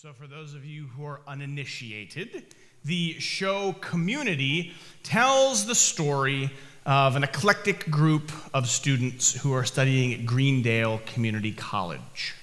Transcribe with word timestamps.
So, 0.00 0.12
for 0.12 0.28
those 0.28 0.54
of 0.54 0.64
you 0.64 0.84
who 0.84 1.04
are 1.06 1.20
uninitiated, 1.26 2.44
the 2.84 3.14
show 3.18 3.72
Community 3.80 4.72
tells 5.02 5.66
the 5.66 5.74
story 5.74 6.50
of 6.86 7.16
an 7.16 7.24
eclectic 7.24 7.90
group 7.90 8.30
of 8.54 8.68
students 8.68 9.34
who 9.34 9.52
are 9.52 9.64
studying 9.64 10.14
at 10.14 10.24
Greendale 10.24 11.00
Community 11.04 11.50
College. 11.50 12.36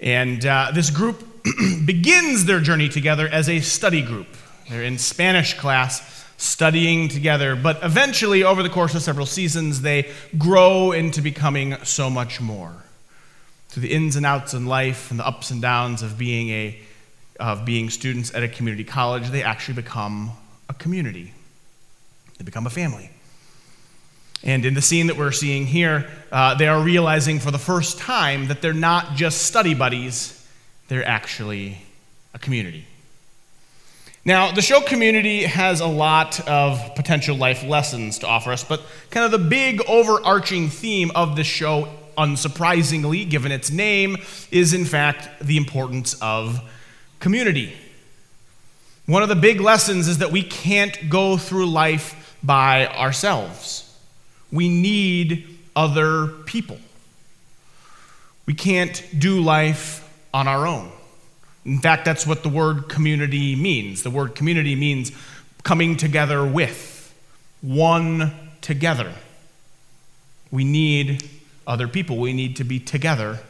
And 0.00 0.46
uh, 0.46 0.70
this 0.74 0.88
group 0.88 1.22
begins 1.84 2.46
their 2.46 2.60
journey 2.60 2.88
together 2.88 3.28
as 3.28 3.50
a 3.50 3.60
study 3.60 4.00
group. 4.00 4.28
They're 4.70 4.82
in 4.82 4.96
Spanish 4.96 5.52
class 5.58 6.24
studying 6.38 7.08
together, 7.08 7.56
but 7.56 7.80
eventually, 7.82 8.42
over 8.42 8.62
the 8.62 8.70
course 8.70 8.94
of 8.94 9.02
several 9.02 9.26
seasons, 9.26 9.82
they 9.82 10.10
grow 10.38 10.92
into 10.92 11.20
becoming 11.20 11.76
so 11.84 12.08
much 12.08 12.40
more 12.40 12.72
through 13.70 13.82
the 13.82 13.92
ins 13.92 14.16
and 14.16 14.26
outs 14.26 14.52
in 14.52 14.66
life 14.66 15.10
and 15.10 15.20
the 15.20 15.26
ups 15.26 15.50
and 15.50 15.62
downs 15.62 16.02
of 16.02 16.18
being 16.18 16.50
a 16.50 16.78
of 17.38 17.64
being 17.64 17.88
students 17.88 18.34
at 18.34 18.42
a 18.42 18.48
community 18.48 18.84
college, 18.84 19.30
they 19.30 19.42
actually 19.42 19.74
become 19.74 20.30
a 20.68 20.74
community. 20.74 21.32
They 22.36 22.44
become 22.44 22.66
a 22.66 22.70
family. 22.70 23.10
And 24.42 24.64
in 24.64 24.74
the 24.74 24.82
scene 24.82 25.06
that 25.06 25.16
we're 25.16 25.32
seeing 25.32 25.66
here, 25.66 26.10
uh, 26.30 26.54
they 26.54 26.68
are 26.68 26.82
realizing 26.82 27.38
for 27.40 27.50
the 27.50 27.58
first 27.58 27.98
time 27.98 28.48
that 28.48 28.60
they're 28.60 28.74
not 28.74 29.14
just 29.14 29.42
study 29.42 29.72
buddies, 29.72 30.46
they're 30.88 31.06
actually 31.06 31.78
a 32.34 32.38
community. 32.38 32.86
Now, 34.24 34.52
the 34.52 34.60
show 34.60 34.82
Community 34.82 35.44
has 35.44 35.80
a 35.80 35.86
lot 35.86 36.46
of 36.46 36.94
potential 36.94 37.36
life 37.36 37.64
lessons 37.64 38.18
to 38.18 38.26
offer 38.26 38.52
us, 38.52 38.62
but 38.62 38.82
kind 39.10 39.24
of 39.24 39.32
the 39.32 39.48
big 39.48 39.80
overarching 39.88 40.68
theme 40.68 41.10
of 41.14 41.36
the 41.36 41.44
show 41.44 41.88
unsurprisingly, 42.16 43.28
given 43.28 43.52
its 43.52 43.70
name, 43.70 44.18
is 44.50 44.72
in 44.72 44.84
fact 44.84 45.28
the 45.40 45.56
importance 45.56 46.14
of 46.20 46.60
community. 47.18 47.72
One 49.06 49.22
of 49.22 49.28
the 49.28 49.36
big 49.36 49.60
lessons 49.60 50.08
is 50.08 50.18
that 50.18 50.30
we 50.30 50.42
can't 50.42 51.10
go 51.10 51.36
through 51.36 51.66
life 51.66 52.36
by 52.42 52.86
ourselves. 52.86 53.86
We 54.52 54.68
need 54.68 55.58
other 55.74 56.28
people. 56.46 56.78
We 58.46 58.54
can't 58.54 59.04
do 59.18 59.40
life 59.40 60.08
on 60.32 60.48
our 60.48 60.66
own. 60.66 60.90
In 61.64 61.78
fact, 61.78 62.04
that's 62.04 62.26
what 62.26 62.42
the 62.42 62.48
word 62.48 62.88
community 62.88 63.54
means. 63.54 64.02
The 64.02 64.10
word 64.10 64.34
community 64.34 64.74
means 64.74 65.12
coming 65.62 65.96
together 65.96 66.44
with, 66.46 67.14
one 67.60 68.32
together. 68.60 69.12
We 70.50 70.64
need 70.64 71.28
other 71.66 71.88
people. 71.88 72.16
We 72.18 72.32
need 72.32 72.56
to 72.56 72.64
be 72.64 72.78
together 72.78 73.40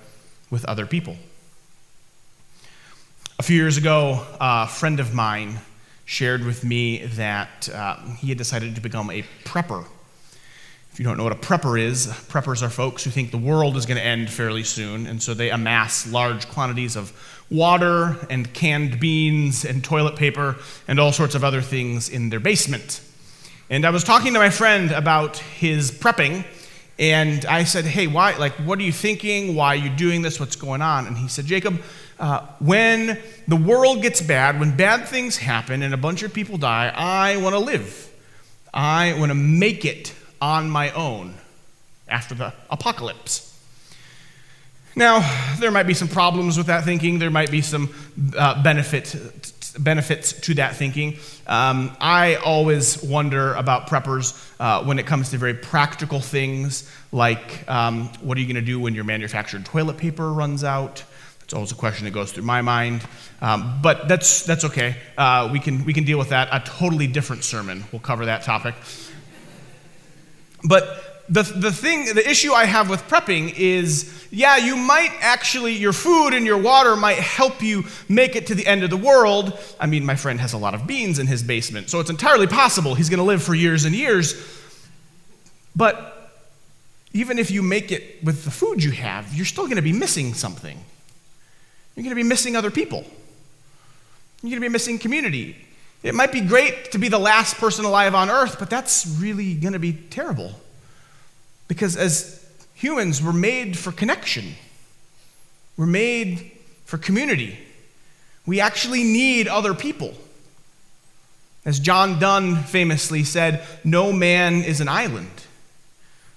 with 0.51 0.65
other 0.65 0.87
people. 0.87 1.17
A 3.39 3.43
few 3.43 3.57
years 3.57 3.77
ago, 3.77 4.27
a 4.41 4.67
friend 4.67 5.01
of 5.01 5.15
mine 5.15 5.61
shared 6.05 6.45
with 6.45 6.65
me 6.65 7.05
that 7.07 7.69
uh, 7.73 7.97
he 8.19 8.29
had 8.29 8.39
decided 8.39 8.75
to 8.75 8.81
become 8.81 9.11
a 9.11 9.23
prepper. 9.45 9.87
If 10.93 10.99
you 10.99 11.05
don't 11.05 11.17
know 11.17 11.23
what 11.23 11.33
a 11.33 11.37
prepper 11.37 11.81
is, 11.81 12.09
preppers 12.09 12.63
are 12.63 12.69
folks 12.69 13.05
who 13.05 13.11
think 13.11 13.31
the 13.31 13.39
world 13.39 13.77
is 13.77 13.87
going 13.87 13.97
to 13.97 14.05
end 14.05 14.29
fairly 14.29 14.65
soon, 14.65 15.07
and 15.07 15.23
so 15.23 15.35
they 15.35 15.51
amass 15.51 16.11
large 16.11 16.49
quantities 16.49 16.97
of 16.97 17.13
water 17.49 18.17
and 18.29 18.53
canned 18.53 18.99
beans 18.99 19.65
and 19.65 19.85
toilet 19.85 20.17
paper 20.17 20.57
and 20.89 20.99
all 20.99 21.13
sorts 21.13 21.35
of 21.35 21.45
other 21.45 21.63
things 21.63 22.09
in 22.09 22.29
their 22.29 22.41
basement. 22.41 23.01
And 23.71 23.85
I 23.85 23.91
was 23.91 24.03
talking 24.03 24.33
to 24.33 24.41
my 24.41 24.51
friend 24.51 24.91
about 24.91 25.39
his 25.39 25.93
prepping, 25.93 26.45
and 27.01 27.47
I 27.47 27.65
said, 27.65 27.87
Hey, 27.87 28.07
why, 28.07 28.37
like, 28.37 28.53
what 28.53 28.79
are 28.79 28.83
you 28.83 28.93
thinking? 28.93 29.55
Why 29.55 29.69
are 29.69 29.77
you 29.77 29.89
doing 29.89 30.21
this? 30.21 30.39
What's 30.39 30.55
going 30.55 30.83
on? 30.83 31.07
And 31.07 31.17
he 31.17 31.29
said, 31.29 31.47
Jacob, 31.47 31.83
uh, 32.19 32.47
when 32.59 33.19
the 33.49 33.57
world 33.57 34.03
gets 34.03 34.21
bad, 34.21 34.61
when 34.61 34.77
bad 34.77 35.09
things 35.09 35.39
happen 35.39 35.83
and 35.83 35.95
a 35.95 35.97
bunch 35.97 36.23
of 36.23 36.35
people 36.35 36.59
die, 36.59 36.93
I 36.95 37.39
want 37.39 37.55
to 37.55 37.59
live. 37.59 38.13
I 38.75 39.15
want 39.19 39.31
to 39.31 39.35
make 39.35 39.87
it 39.87 40.15
on 40.43 40.69
my 40.69 40.91
own 40.93 41.35
after 42.07 42.35
the 42.35 42.53
apocalypse. 42.69 43.47
Now, 44.95 45.21
there 45.59 45.71
might 45.71 45.87
be 45.87 45.95
some 45.95 46.09
problems 46.09 46.59
with 46.59 46.67
that 46.67 46.85
thinking. 46.85 47.19
There 47.19 47.31
might 47.31 47.51
be 47.51 47.63
some 47.63 47.95
uh, 48.37 48.63
benefit, 48.63 49.50
benefits 49.73 50.33
to 50.33 50.55
that 50.55 50.77
thinking. 50.77 51.19
Um, 51.47 51.97
I 52.01 52.37
always 52.37 53.03
wonder 53.03 53.55
about 53.55 53.89
preppers 53.89 54.51
uh, 54.59 54.85
when 54.85 54.99
it 54.99 55.07
comes 55.07 55.31
to 55.31 55.39
very 55.39 55.55
practical 55.55 56.21
things 56.21 56.91
like 57.13 57.69
um, 57.69 58.09
what 58.21 58.37
are 58.37 58.41
you 58.41 58.47
going 58.47 58.63
to 58.63 58.63
do 58.63 58.79
when 58.79 58.95
your 58.95 59.05
manufactured 59.05 59.65
toilet 59.65 59.97
paper 59.97 60.33
runs 60.33 60.65
out? 60.65 61.05
It's 61.43 61.55
always 61.55 61.73
a 61.73 61.77
question 61.77 62.05
that 62.05 62.13
goes 62.13 62.31
through 62.31 62.45
my 62.45 62.63
mind. 62.63 63.03
Um, 63.41 63.81
but 63.83 64.07
that's, 64.07 64.45
that's 64.45 64.65
okay. 64.67 64.97
Uh, 65.19 65.49
we, 65.53 65.59
can, 65.59 65.85
we 65.85 65.93
can 65.93 66.05
deal 66.05 66.19
with 66.19 66.29
that. 66.29 66.49
A 66.53 66.61
totally 66.65 67.09
different 67.09 67.43
sermon. 67.43 67.83
We'll 67.91 68.01
cover 68.01 68.27
that 68.27 68.43
topic. 68.43 68.77
But 70.63 71.10
the, 71.31 71.43
the 71.43 71.73
thing, 71.73 72.07
the 72.15 72.29
issue 72.29 72.53
I 72.53 72.65
have 72.65 72.91
with 72.91 73.03
prepping 73.05 73.55
is 73.57 74.27
yeah, 74.33 74.57
you 74.57 74.77
might 74.77 75.13
actually, 75.21 75.75
your 75.75 75.93
food 75.93 76.35
and 76.35 76.45
your 76.45 76.59
water 76.59 76.97
might 76.97 77.19
help 77.19 77.63
you 77.63 77.85
make 78.09 78.37
it 78.37 78.49
to 78.49 78.55
the 78.55 78.67
end 78.67 78.83
of 78.83 78.91
the 78.91 78.97
world. 78.97 79.59
I 79.79 79.87
mean, 79.87 80.05
my 80.05 80.17
friend 80.17 80.41
has 80.41 80.53
a 80.53 80.59
lot 80.59 80.75
of 80.75 80.87
beans 80.87 81.19
in 81.19 81.27
his 81.27 81.43
basement, 81.43 81.89
so 81.89 82.01
it's 82.01 82.11
entirely 82.11 82.47
possible 82.47 82.95
he's 82.95 83.09
going 83.09 83.19
to 83.19 83.25
live 83.25 83.43
for 83.43 83.55
years 83.55 83.85
and 83.85 83.95
years. 83.95 84.35
But 85.75 86.33
even 87.13 87.39
if 87.39 87.51
you 87.51 87.63
make 87.63 87.91
it 87.91 88.23
with 88.23 88.45
the 88.45 88.51
food 88.51 88.83
you 88.83 88.91
have, 88.93 89.33
you're 89.35 89.47
still 89.47 89.65
going 89.65 89.77
to 89.77 89.83
be 89.83 89.93
missing 89.93 90.35
something. 90.35 90.79
You're 91.97 92.05
going 92.05 92.11
to 92.11 92.23
be 92.23 92.29
missing 92.29 92.57
other 92.57 92.71
people. 92.71 93.05
You're 94.43 94.51
going 94.51 94.63
to 94.63 94.69
be 94.69 94.69
missing 94.69 94.99
community. 94.99 95.57
It 96.03 96.15
might 96.15 96.33
be 96.33 96.41
great 96.41 96.93
to 96.93 96.99
be 96.99 97.09
the 97.09 97.19
last 97.19 97.57
person 97.57 97.85
alive 97.85 98.15
on 98.15 98.31
earth, 98.31 98.57
but 98.59 98.71
that's 98.71 99.17
really 99.21 99.55
going 99.55 99.75
to 99.75 99.79
be 99.79 99.93
terrible. 99.93 100.55
Because 101.71 101.97
as 101.97 102.45
humans, 102.75 103.23
we're 103.23 103.33
made 103.33 103.79
for 103.79 103.93
connection, 103.93 104.55
we're 105.77 105.87
made 105.87 106.51
for 106.85 106.99
community. 106.99 107.57
We 108.45 108.61
actually 108.61 109.05
need 109.05 109.47
other 109.47 109.73
people. 109.73 110.15
As 111.65 111.79
John 111.79 112.19
Donne 112.19 112.57
famously 112.57 113.23
said, 113.23 113.65
no 113.85 114.13
man 114.13 114.65
is 114.65 114.81
an 114.81 114.89
island. 114.89 115.31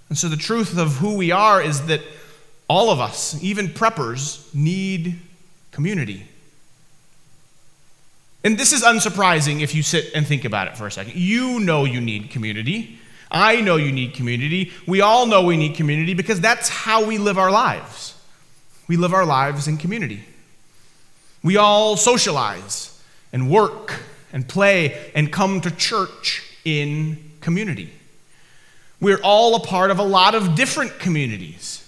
And 0.08 0.16
so 0.16 0.30
the 0.30 0.38
truth 0.38 0.78
of 0.78 0.98
who 0.98 1.16
we 1.16 1.32
are 1.32 1.60
is 1.60 1.88
that 1.88 2.02
all 2.68 2.92
of 2.92 3.00
us, 3.00 3.42
even 3.42 3.70
preppers, 3.70 4.54
need 4.54 5.20
community. 5.72 6.28
And 8.44 8.56
this 8.56 8.72
is 8.72 8.84
unsurprising 8.84 9.62
if 9.62 9.74
you 9.74 9.82
sit 9.82 10.14
and 10.14 10.28
think 10.28 10.46
about 10.46 10.68
it 10.68 10.78
for 10.78 10.86
a 10.86 10.92
second. 10.92 11.16
You 11.16 11.60
know 11.60 11.86
you 11.86 12.02
need 12.02 12.30
community. 12.30 13.00
I 13.34 13.62
know 13.62 13.78
you 13.78 13.92
need 13.92 14.14
community. 14.14 14.72
We 14.88 15.02
all 15.02 15.26
know 15.26 15.44
we 15.44 15.58
need 15.58 15.76
community 15.76 16.14
because 16.14 16.40
that's 16.40 16.70
how 16.70 17.04
we 17.06 17.18
live 17.18 17.38
our 17.38 17.52
lives. 17.52 18.16
We 18.88 18.96
live 18.96 19.14
our 19.14 19.26
lives 19.26 19.68
in 19.68 19.78
community. 19.78 20.24
We 21.42 21.58
all 21.58 21.98
socialize 21.98 23.02
and 23.34 23.50
work 23.50 24.00
and 24.32 24.48
play 24.48 25.12
and 25.16 25.32
come 25.32 25.62
to 25.62 25.72
church 25.72 26.44
in 26.64 27.32
community. 27.42 27.92
We're 29.02 29.20
all 29.22 29.56
a 29.56 29.60
part 29.60 29.92
of 29.92 30.00
a 30.00 30.04
lot 30.04 30.36
of 30.36 30.56
different 30.56 31.00
communities. 31.00 31.80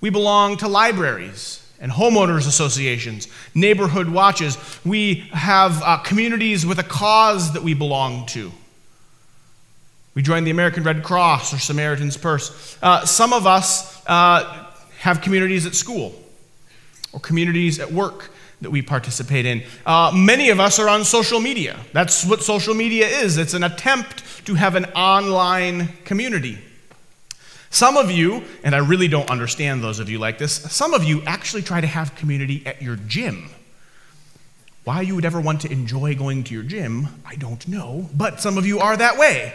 We 0.00 0.10
belong 0.10 0.56
to 0.58 0.68
libraries 0.68 1.62
and 1.80 1.92
homeowners 1.92 2.46
associations, 2.46 3.28
neighborhood 3.54 4.08
watches. 4.08 4.56
We 4.84 5.16
have 5.32 5.82
uh, 5.82 5.98
communities 5.98 6.64
with 6.64 6.78
a 6.78 6.84
cause 6.84 7.52
that 7.52 7.62
we 7.62 7.74
belong 7.74 8.26
to. 8.26 8.52
We 10.18 10.22
join 10.22 10.42
the 10.42 10.50
American 10.50 10.82
Red 10.82 11.04
Cross 11.04 11.54
or 11.54 11.58
Samaritan's 11.58 12.16
Purse. 12.16 12.76
Uh, 12.82 13.06
some 13.06 13.32
of 13.32 13.46
us 13.46 14.04
uh, 14.08 14.66
have 14.98 15.20
communities 15.20 15.64
at 15.64 15.76
school 15.76 16.12
or 17.12 17.20
communities 17.20 17.78
at 17.78 17.92
work 17.92 18.32
that 18.60 18.70
we 18.70 18.82
participate 18.82 19.46
in. 19.46 19.62
Uh, 19.86 20.10
many 20.12 20.50
of 20.50 20.58
us 20.58 20.80
are 20.80 20.88
on 20.88 21.04
social 21.04 21.38
media. 21.38 21.78
That's 21.92 22.24
what 22.24 22.42
social 22.42 22.74
media 22.74 23.06
is 23.06 23.38
it's 23.38 23.54
an 23.54 23.62
attempt 23.62 24.44
to 24.46 24.56
have 24.56 24.74
an 24.74 24.86
online 24.86 25.86
community. 26.04 26.58
Some 27.70 27.96
of 27.96 28.10
you, 28.10 28.42
and 28.64 28.74
I 28.74 28.78
really 28.78 29.06
don't 29.06 29.30
understand 29.30 29.84
those 29.84 30.00
of 30.00 30.10
you 30.10 30.18
like 30.18 30.38
this, 30.38 30.52
some 30.52 30.94
of 30.94 31.04
you 31.04 31.22
actually 31.26 31.62
try 31.62 31.80
to 31.80 31.86
have 31.86 32.16
community 32.16 32.66
at 32.66 32.82
your 32.82 32.96
gym. 32.96 33.50
Why 34.82 35.02
you 35.02 35.14
would 35.14 35.24
ever 35.24 35.40
want 35.40 35.60
to 35.60 35.70
enjoy 35.70 36.16
going 36.16 36.42
to 36.42 36.54
your 36.54 36.64
gym, 36.64 37.06
I 37.24 37.36
don't 37.36 37.68
know, 37.68 38.10
but 38.12 38.40
some 38.40 38.58
of 38.58 38.66
you 38.66 38.80
are 38.80 38.96
that 38.96 39.16
way. 39.16 39.54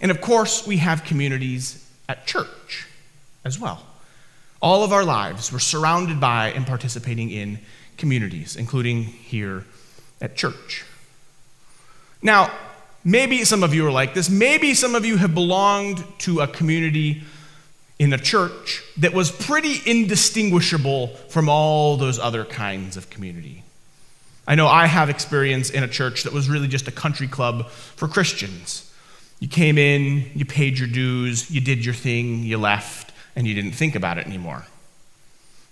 And 0.00 0.10
of 0.10 0.20
course, 0.20 0.66
we 0.66 0.78
have 0.78 1.04
communities 1.04 1.88
at 2.08 2.26
church 2.26 2.86
as 3.44 3.58
well. 3.58 3.84
All 4.60 4.84
of 4.84 4.92
our 4.92 5.04
lives, 5.04 5.52
we're 5.52 5.58
surrounded 5.58 6.20
by 6.20 6.50
and 6.50 6.66
participating 6.66 7.30
in 7.30 7.58
communities, 7.96 8.56
including 8.56 9.02
here 9.02 9.64
at 10.20 10.36
church. 10.36 10.84
Now, 12.22 12.50
Maybe 13.04 13.44
some 13.44 13.64
of 13.64 13.74
you 13.74 13.86
are 13.86 13.90
like 13.90 14.14
this. 14.14 14.30
Maybe 14.30 14.74
some 14.74 14.94
of 14.94 15.04
you 15.04 15.16
have 15.16 15.34
belonged 15.34 16.04
to 16.20 16.40
a 16.40 16.46
community 16.46 17.22
in 17.98 18.12
a 18.12 18.18
church 18.18 18.82
that 18.98 19.12
was 19.12 19.30
pretty 19.30 19.78
indistinguishable 19.84 21.08
from 21.28 21.48
all 21.48 21.96
those 21.96 22.18
other 22.18 22.44
kinds 22.44 22.96
of 22.96 23.10
community. 23.10 23.64
I 24.46 24.54
know 24.54 24.68
I 24.68 24.86
have 24.86 25.10
experience 25.10 25.70
in 25.70 25.82
a 25.82 25.88
church 25.88 26.24
that 26.24 26.32
was 26.32 26.48
really 26.48 26.68
just 26.68 26.88
a 26.88 26.92
country 26.92 27.26
club 27.26 27.68
for 27.70 28.06
Christians. 28.06 28.91
You 29.42 29.48
came 29.48 29.76
in, 29.76 30.30
you 30.36 30.44
paid 30.44 30.78
your 30.78 30.86
dues, 30.86 31.50
you 31.50 31.60
did 31.60 31.84
your 31.84 31.94
thing, 31.94 32.44
you 32.44 32.58
left, 32.58 33.10
and 33.34 33.44
you 33.44 33.54
didn't 33.54 33.72
think 33.72 33.96
about 33.96 34.16
it 34.16 34.24
anymore. 34.24 34.68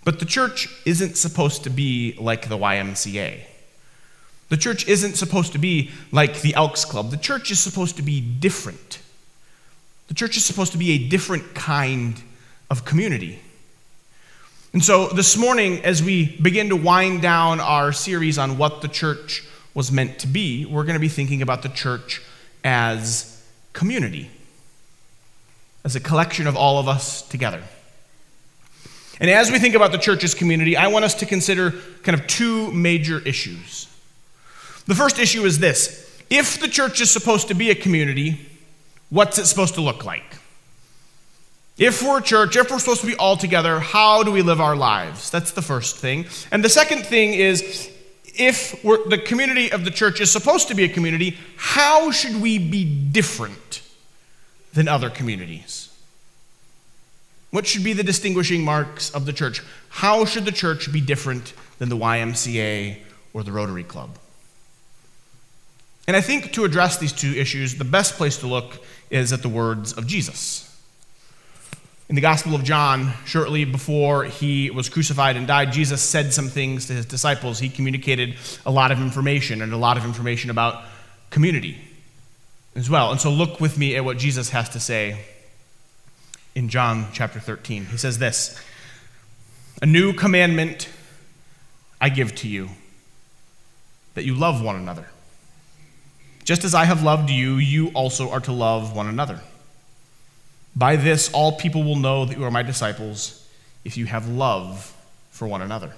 But 0.03 0.19
the 0.19 0.25
church 0.25 0.67
isn't 0.85 1.15
supposed 1.15 1.63
to 1.63 1.69
be 1.69 2.13
like 2.19 2.49
the 2.49 2.57
YMCA. 2.57 3.39
The 4.49 4.57
church 4.57 4.85
isn't 4.89 5.15
supposed 5.15 5.53
to 5.53 5.57
be 5.57 5.91
like 6.11 6.41
the 6.41 6.53
Elks 6.53 6.83
Club. 6.83 7.11
The 7.11 7.17
church 7.17 7.49
is 7.49 7.61
supposed 7.61 7.95
to 7.95 8.01
be 8.01 8.19
different. 8.19 8.99
The 10.09 10.15
church 10.15 10.35
is 10.35 10.43
supposed 10.43 10.73
to 10.73 10.77
be 10.77 10.91
a 10.91 11.07
different 11.07 11.55
kind 11.55 12.21
of 12.69 12.83
community. 12.83 13.39
And 14.73 14.83
so 14.83 15.07
this 15.07 15.37
morning, 15.37 15.81
as 15.85 16.03
we 16.03 16.35
begin 16.41 16.67
to 16.67 16.75
wind 16.75 17.21
down 17.21 17.61
our 17.61 17.93
series 17.93 18.37
on 18.37 18.57
what 18.57 18.81
the 18.81 18.89
church 18.89 19.45
was 19.73 19.93
meant 19.93 20.19
to 20.19 20.27
be, 20.27 20.65
we're 20.65 20.83
going 20.83 20.95
to 20.95 20.99
be 20.99 21.07
thinking 21.07 21.41
about 21.41 21.61
the 21.61 21.69
church 21.69 22.21
as 22.65 23.30
community, 23.73 24.29
as 25.83 25.95
a 25.95 25.99
collection 25.99 26.47
of 26.47 26.55
all 26.55 26.79
of 26.79 26.87
us 26.87 27.21
together. 27.21 27.63
And 29.19 29.29
as 29.29 29.51
we 29.51 29.59
think 29.59 29.75
about 29.75 29.91
the 29.91 29.97
church's 29.97 30.33
community, 30.33 30.75
I 30.75 30.87
want 30.87 31.05
us 31.05 31.15
to 31.15 31.25
consider 31.25 31.71
kind 32.03 32.19
of 32.19 32.25
two 32.27 32.71
major 32.71 33.19
issues. 33.19 33.87
The 34.87 34.95
first 34.95 35.19
issue 35.19 35.45
is 35.45 35.59
this 35.59 36.07
if 36.29 36.59
the 36.59 36.67
church 36.67 37.01
is 37.01 37.11
supposed 37.11 37.49
to 37.49 37.53
be 37.53 37.69
a 37.69 37.75
community, 37.75 38.49
what's 39.09 39.37
it 39.37 39.45
supposed 39.45 39.75
to 39.75 39.81
look 39.81 40.05
like? 40.05 40.23
If 41.77 42.01
we're 42.01 42.19
a 42.19 42.21
church, 42.21 42.55
if 42.55 42.69
we're 42.69 42.79
supposed 42.79 43.01
to 43.01 43.07
be 43.07 43.15
all 43.15 43.37
together, 43.37 43.79
how 43.79 44.23
do 44.23 44.31
we 44.31 44.41
live 44.41 44.61
our 44.61 44.75
lives? 44.75 45.29
That's 45.29 45.51
the 45.51 45.61
first 45.61 45.97
thing. 45.97 46.25
And 46.51 46.63
the 46.63 46.69
second 46.69 47.05
thing 47.05 47.33
is 47.33 47.89
if 48.35 48.81
the 48.81 49.21
community 49.25 49.71
of 49.71 49.85
the 49.85 49.91
church 49.91 50.21
is 50.21 50.31
supposed 50.31 50.67
to 50.69 50.75
be 50.75 50.83
a 50.83 50.89
community, 50.89 51.37
how 51.57 52.11
should 52.11 52.41
we 52.41 52.57
be 52.57 52.83
different 52.85 53.81
than 54.73 54.87
other 54.87 55.09
communities? 55.09 55.89
What 57.51 57.67
should 57.67 57.83
be 57.83 57.93
the 57.93 58.03
distinguishing 58.03 58.63
marks 58.63 59.09
of 59.11 59.25
the 59.25 59.33
church? 59.33 59.61
How 59.89 60.23
should 60.23 60.45
the 60.45 60.51
church 60.51 60.91
be 60.91 61.01
different 61.01 61.53
than 61.79 61.89
the 61.89 61.97
YMCA 61.97 62.97
or 63.33 63.43
the 63.43 63.51
Rotary 63.51 63.83
Club? 63.83 64.17
And 66.07 66.15
I 66.15 66.21
think 66.21 66.53
to 66.53 66.63
address 66.63 66.97
these 66.97 67.13
two 67.13 67.31
issues, 67.31 67.75
the 67.75 67.83
best 67.83 68.15
place 68.15 68.37
to 68.37 68.47
look 68.47 68.83
is 69.09 69.33
at 69.33 69.41
the 69.41 69.49
words 69.49 69.93
of 69.93 70.07
Jesus. 70.07 70.70
In 72.11 72.15
the 72.15 72.21
Gospel 72.21 72.55
of 72.55 72.65
John, 72.65 73.13
shortly 73.23 73.63
before 73.63 74.25
he 74.25 74.69
was 74.69 74.89
crucified 74.89 75.37
and 75.37 75.47
died, 75.47 75.71
Jesus 75.71 76.01
said 76.01 76.33
some 76.33 76.49
things 76.49 76.87
to 76.87 76.93
his 76.93 77.05
disciples. 77.05 77.57
He 77.57 77.69
communicated 77.69 78.35
a 78.65 78.69
lot 78.69 78.91
of 78.91 78.99
information 78.99 79.61
and 79.61 79.71
a 79.71 79.77
lot 79.77 79.95
of 79.95 80.03
information 80.03 80.49
about 80.49 80.83
community 81.29 81.77
as 82.75 82.89
well. 82.89 83.11
And 83.11 83.21
so 83.21 83.31
look 83.31 83.61
with 83.61 83.77
me 83.77 83.95
at 83.95 84.03
what 84.03 84.17
Jesus 84.17 84.49
has 84.49 84.67
to 84.71 84.79
say 84.81 85.23
in 86.53 86.67
John 86.67 87.07
chapter 87.13 87.39
13. 87.39 87.85
He 87.85 87.95
says 87.95 88.17
this 88.17 88.61
A 89.81 89.85
new 89.85 90.11
commandment 90.11 90.89
I 92.01 92.09
give 92.09 92.35
to 92.35 92.49
you, 92.49 92.71
that 94.15 94.25
you 94.25 94.35
love 94.35 94.61
one 94.61 94.75
another. 94.75 95.07
Just 96.43 96.65
as 96.65 96.75
I 96.75 96.83
have 96.83 97.03
loved 97.03 97.29
you, 97.29 97.55
you 97.55 97.87
also 97.91 98.31
are 98.31 98.41
to 98.41 98.51
love 98.51 98.93
one 98.93 99.07
another. 99.07 99.39
By 100.75 100.95
this, 100.95 101.31
all 101.33 101.53
people 101.53 101.83
will 101.83 101.97
know 101.97 102.25
that 102.25 102.37
you 102.37 102.43
are 102.43 102.51
my 102.51 102.63
disciples 102.63 103.47
if 103.83 103.97
you 103.97 104.05
have 104.05 104.27
love 104.27 104.95
for 105.31 105.47
one 105.47 105.61
another. 105.61 105.91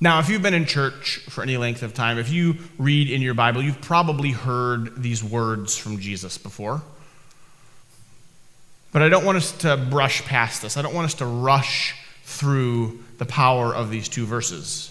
Now, 0.00 0.18
if 0.18 0.28
you've 0.28 0.42
been 0.42 0.54
in 0.54 0.66
church 0.66 1.20
for 1.30 1.42
any 1.42 1.56
length 1.56 1.82
of 1.82 1.94
time, 1.94 2.18
if 2.18 2.30
you 2.30 2.56
read 2.76 3.10
in 3.10 3.22
your 3.22 3.34
Bible, 3.34 3.62
you've 3.62 3.80
probably 3.80 4.32
heard 4.32 5.02
these 5.02 5.24
words 5.24 5.78
from 5.78 5.98
Jesus 5.98 6.36
before. 6.36 6.82
But 8.92 9.02
I 9.02 9.08
don't 9.08 9.24
want 9.24 9.38
us 9.38 9.52
to 9.58 9.76
brush 9.76 10.22
past 10.24 10.62
this. 10.62 10.76
I 10.76 10.82
don't 10.82 10.94
want 10.94 11.06
us 11.06 11.14
to 11.14 11.26
rush 11.26 11.96
through 12.24 13.02
the 13.18 13.24
power 13.24 13.74
of 13.74 13.90
these 13.90 14.08
two 14.08 14.26
verses. 14.26 14.90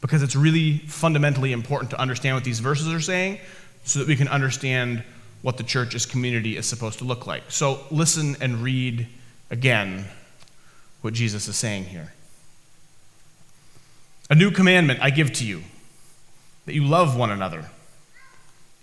Because 0.00 0.22
it's 0.22 0.36
really 0.36 0.78
fundamentally 0.78 1.52
important 1.52 1.90
to 1.90 2.00
understand 2.00 2.36
what 2.36 2.44
these 2.44 2.60
verses 2.60 2.88
are 2.88 3.00
saying 3.00 3.38
so 3.84 4.00
that 4.00 4.08
we 4.08 4.16
can 4.16 4.28
understand 4.28 5.02
what 5.42 5.56
the 5.56 5.62
church 5.62 5.94
as 5.94 6.06
community 6.06 6.56
is 6.56 6.66
supposed 6.66 6.98
to 6.98 7.04
look 7.04 7.26
like. 7.26 7.44
So 7.50 7.80
listen 7.90 8.36
and 8.40 8.62
read 8.62 9.06
again 9.50 10.06
what 11.02 11.14
Jesus 11.14 11.48
is 11.48 11.56
saying 11.56 11.84
here. 11.84 12.12
A 14.28 14.34
new 14.34 14.50
commandment 14.50 15.00
I 15.00 15.10
give 15.10 15.32
to 15.34 15.44
you 15.44 15.62
that 16.64 16.74
you 16.74 16.84
love 16.84 17.16
one 17.16 17.30
another, 17.30 17.64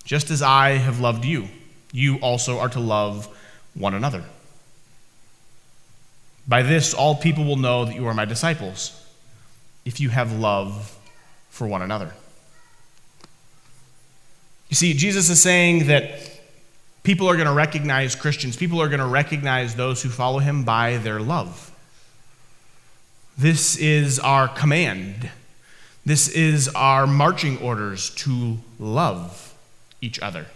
just 0.05 0.29
as 0.29 0.41
I 0.41 0.71
have 0.71 0.99
loved 0.99 1.25
you 1.25 1.47
you 1.93 2.17
also 2.17 2.59
are 2.59 2.67
to 2.69 2.79
love 2.81 3.29
one 3.75 3.93
another. 3.93 4.25
By 6.45 6.63
this, 6.63 6.93
all 6.93 7.15
people 7.15 7.45
will 7.45 7.55
know 7.55 7.85
that 7.85 7.95
you 7.95 8.05
are 8.07 8.13
my 8.13 8.25
disciples, 8.25 8.99
if 9.85 10.01
you 10.01 10.09
have 10.09 10.33
love 10.33 10.97
for 11.49 11.67
one 11.67 11.81
another. 11.81 12.13
You 14.69 14.75
see, 14.75 14.93
Jesus 14.93 15.29
is 15.29 15.41
saying 15.41 15.87
that 15.87 16.32
people 17.03 17.29
are 17.29 17.35
going 17.35 17.47
to 17.47 17.53
recognize 17.53 18.15
Christians, 18.15 18.57
people 18.57 18.81
are 18.81 18.87
going 18.87 18.99
to 18.99 19.05
recognize 19.05 19.75
those 19.75 20.01
who 20.01 20.09
follow 20.09 20.39
him 20.39 20.63
by 20.63 20.97
their 20.97 21.19
love. 21.19 21.71
This 23.37 23.77
is 23.77 24.19
our 24.19 24.47
command. 24.47 25.29
This 26.05 26.29
is 26.29 26.67
our 26.69 27.07
marching 27.07 27.57
orders 27.59 28.09
to 28.15 28.57
love 28.79 29.53
each 30.01 30.19
other. 30.19 30.47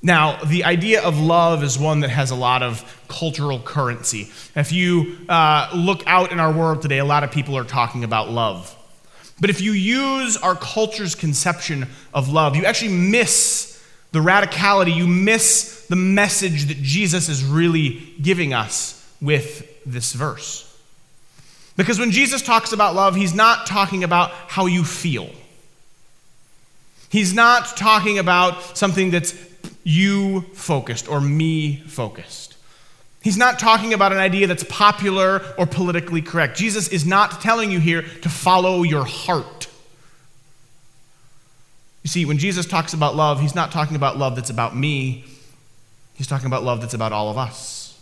Now, 0.00 0.42
the 0.44 0.64
idea 0.64 1.02
of 1.02 1.18
love 1.18 1.64
is 1.64 1.76
one 1.76 2.00
that 2.00 2.10
has 2.10 2.30
a 2.30 2.36
lot 2.36 2.62
of 2.62 3.02
cultural 3.08 3.58
currency. 3.58 4.30
If 4.54 4.70
you 4.70 5.18
uh, 5.28 5.70
look 5.74 6.06
out 6.06 6.30
in 6.30 6.38
our 6.38 6.52
world 6.52 6.82
today, 6.82 6.98
a 6.98 7.04
lot 7.04 7.24
of 7.24 7.32
people 7.32 7.56
are 7.56 7.64
talking 7.64 8.04
about 8.04 8.30
love. 8.30 8.74
But 9.40 9.50
if 9.50 9.60
you 9.60 9.72
use 9.72 10.36
our 10.36 10.54
culture's 10.54 11.14
conception 11.14 11.88
of 12.14 12.28
love, 12.28 12.54
you 12.54 12.64
actually 12.64 12.92
miss 12.92 13.77
the 14.12 14.20
radicality, 14.20 14.94
you 14.94 15.06
miss 15.06 15.86
the 15.88 15.96
message 15.96 16.66
that 16.66 16.78
Jesus 16.78 17.28
is 17.28 17.44
really 17.44 18.14
giving 18.20 18.54
us 18.54 18.94
with 19.20 19.66
this 19.84 20.12
verse. 20.12 20.64
Because 21.76 21.98
when 21.98 22.10
Jesus 22.10 22.42
talks 22.42 22.72
about 22.72 22.94
love, 22.94 23.14
he's 23.14 23.34
not 23.34 23.66
talking 23.66 24.04
about 24.04 24.30
how 24.30 24.66
you 24.66 24.84
feel. 24.84 25.30
He's 27.08 27.32
not 27.32 27.76
talking 27.76 28.18
about 28.18 28.76
something 28.76 29.10
that's 29.10 29.34
you 29.84 30.42
focused 30.52 31.08
or 31.08 31.20
me 31.20 31.76
focused. 31.76 32.56
He's 33.22 33.36
not 33.36 33.58
talking 33.58 33.94
about 33.94 34.12
an 34.12 34.18
idea 34.18 34.46
that's 34.46 34.64
popular 34.64 35.42
or 35.58 35.66
politically 35.66 36.22
correct. 36.22 36.56
Jesus 36.56 36.88
is 36.88 37.04
not 37.04 37.40
telling 37.40 37.70
you 37.70 37.80
here 37.80 38.02
to 38.02 38.28
follow 38.28 38.82
your 38.82 39.04
heart. 39.04 39.57
You 42.02 42.08
see, 42.08 42.24
when 42.24 42.38
Jesus 42.38 42.66
talks 42.66 42.94
about 42.94 43.16
love, 43.16 43.40
he's 43.40 43.54
not 43.54 43.72
talking 43.72 43.96
about 43.96 44.16
love 44.16 44.36
that's 44.36 44.50
about 44.50 44.76
me, 44.76 45.24
he's 46.14 46.26
talking 46.26 46.46
about 46.46 46.62
love 46.62 46.80
that's 46.80 46.94
about 46.94 47.12
all 47.12 47.30
of 47.30 47.38
us. 47.38 48.00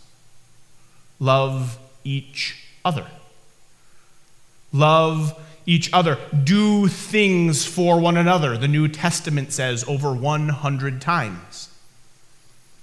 Love 1.19 1.77
each 2.03 2.63
other. 2.85 3.07
Love 4.71 5.37
each 5.65 5.91
other. 5.93 6.17
Do 6.43 6.87
things 6.87 7.65
for 7.65 7.99
one 7.99 8.17
another, 8.17 8.57
the 8.57 8.67
New 8.67 8.87
Testament 8.87 9.51
says 9.51 9.83
over 9.87 10.13
100 10.13 11.01
times. 11.01 11.69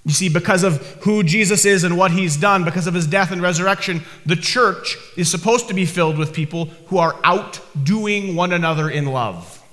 You 0.04 0.12
see, 0.12 0.28
because 0.28 0.64
of 0.64 0.83
who 1.02 1.23
Jesus 1.23 1.64
is 1.64 1.83
and 1.83 1.97
what 1.97 2.11
he's 2.11 2.37
done, 2.37 2.64
because 2.64 2.87
of 2.87 2.92
his 2.92 3.06
death 3.06 3.30
and 3.30 3.40
resurrection, 3.40 4.02
the 4.26 4.37
church 4.37 4.99
is 5.16 5.30
supposed 5.30 5.68
to 5.68 5.75
be 5.75 5.87
filled 5.87 6.18
with 6.18 6.35
people 6.35 6.66
who 6.88 6.99
are 6.99 7.16
outdoing 7.25 8.37
one 8.37 8.52
another 8.52 8.90
in 8.90 9.06
love. 9.06 9.63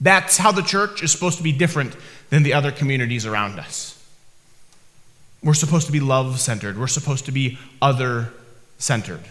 That's 0.00 0.36
how 0.36 0.52
the 0.52 0.62
church 0.62 1.02
is 1.02 1.10
supposed 1.10 1.38
to 1.38 1.42
be 1.42 1.52
different 1.52 1.96
than 2.30 2.42
the 2.42 2.52
other 2.52 2.70
communities 2.70 3.24
around 3.24 3.58
us. 3.58 3.92
We're 5.42 5.54
supposed 5.54 5.86
to 5.86 5.92
be 5.92 6.00
love 6.00 6.40
centered, 6.40 6.78
we're 6.78 6.86
supposed 6.86 7.26
to 7.26 7.32
be 7.32 7.58
other 7.80 8.32
centered. 8.78 9.22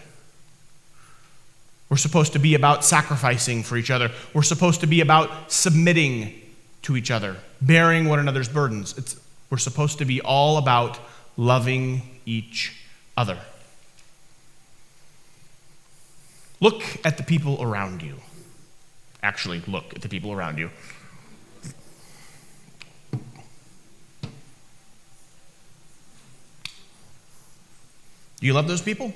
We're 1.88 1.96
supposed 1.96 2.32
to 2.32 2.40
be 2.40 2.56
about 2.56 2.84
sacrificing 2.84 3.62
for 3.62 3.76
each 3.76 3.92
other. 3.92 4.10
We're 4.34 4.42
supposed 4.42 4.80
to 4.80 4.88
be 4.88 5.00
about 5.00 5.52
submitting 5.52 6.34
to 6.82 6.96
each 6.96 7.12
other, 7.12 7.36
bearing 7.60 8.06
one 8.08 8.18
another's 8.18 8.48
burdens. 8.48 8.98
It's 8.98 9.16
we're 9.50 9.58
supposed 9.58 9.98
to 9.98 10.04
be 10.04 10.20
all 10.20 10.56
about 10.58 10.98
loving 11.36 12.02
each 12.24 12.74
other. 13.16 13.38
Look 16.60 16.82
at 17.04 17.16
the 17.16 17.22
people 17.22 17.62
around 17.62 18.02
you 18.02 18.16
actually 19.22 19.62
look 19.66 19.94
at 19.94 20.02
the 20.02 20.08
people 20.08 20.32
around 20.32 20.58
you. 20.58 20.70
Do 28.38 28.46
you 28.46 28.52
love 28.52 28.68
those 28.68 28.82
people? 28.82 29.12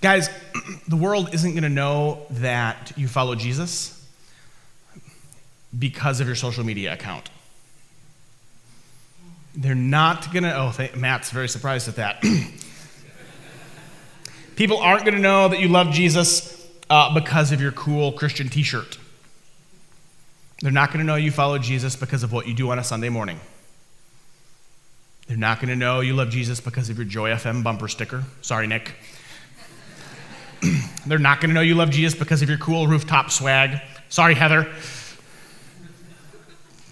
Guys, 0.00 0.28
the 0.88 0.96
world 0.96 1.32
isn't 1.32 1.52
going 1.52 1.62
to 1.62 1.68
know 1.68 2.26
that 2.30 2.92
you 2.96 3.08
follow 3.08 3.34
Jesus 3.34 3.98
because 5.76 6.20
of 6.20 6.26
your 6.26 6.36
social 6.36 6.64
media 6.64 6.92
account. 6.92 7.30
They're 9.54 9.74
not 9.74 10.32
going 10.32 10.44
to, 10.44 10.56
oh, 10.56 10.72
Matt's 10.96 11.30
very 11.30 11.48
surprised 11.48 11.88
at 11.88 11.96
that. 11.96 12.22
People 14.62 14.78
aren't 14.78 15.02
going 15.02 15.16
to 15.16 15.20
know 15.20 15.48
that 15.48 15.58
you 15.58 15.66
love 15.66 15.90
Jesus 15.90 16.56
uh, 16.88 17.12
because 17.12 17.50
of 17.50 17.60
your 17.60 17.72
cool 17.72 18.12
Christian 18.12 18.48
t 18.48 18.62
shirt. 18.62 18.96
They're 20.60 20.70
not 20.70 20.90
going 20.90 21.00
to 21.00 21.04
know 21.04 21.16
you 21.16 21.32
follow 21.32 21.58
Jesus 21.58 21.96
because 21.96 22.22
of 22.22 22.32
what 22.32 22.46
you 22.46 22.54
do 22.54 22.70
on 22.70 22.78
a 22.78 22.84
Sunday 22.84 23.08
morning. 23.08 23.40
They're 25.26 25.36
not 25.36 25.58
going 25.58 25.70
to 25.70 25.74
know 25.74 25.98
you 25.98 26.14
love 26.14 26.30
Jesus 26.30 26.60
because 26.60 26.90
of 26.90 26.96
your 26.96 27.04
Joy 27.04 27.30
FM 27.30 27.64
bumper 27.64 27.88
sticker. 27.88 28.22
Sorry, 28.40 28.68
Nick. 28.68 28.94
They're 31.08 31.18
not 31.18 31.40
going 31.40 31.50
to 31.50 31.54
know 31.54 31.60
you 31.60 31.74
love 31.74 31.90
Jesus 31.90 32.16
because 32.16 32.40
of 32.40 32.48
your 32.48 32.58
cool 32.58 32.86
rooftop 32.86 33.32
swag. 33.32 33.80
Sorry, 34.10 34.36
Heather. 34.36 34.72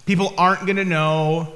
People 0.05 0.33
aren't 0.37 0.65
going 0.65 0.75
to 0.75 0.83
know 0.83 1.53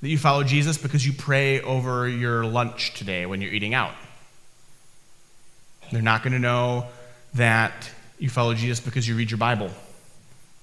that 0.00 0.08
you 0.08 0.18
follow 0.18 0.42
Jesus 0.42 0.76
because 0.76 1.06
you 1.06 1.12
pray 1.12 1.60
over 1.60 2.08
your 2.08 2.44
lunch 2.44 2.94
today 2.94 3.26
when 3.26 3.40
you're 3.40 3.52
eating 3.52 3.74
out. 3.74 3.92
They're 5.92 6.02
not 6.02 6.22
going 6.22 6.32
to 6.32 6.38
know 6.38 6.86
that 7.34 7.90
you 8.18 8.28
follow 8.28 8.54
Jesus 8.54 8.80
because 8.80 9.06
you 9.06 9.14
read 9.14 9.30
your 9.30 9.38
Bible 9.38 9.70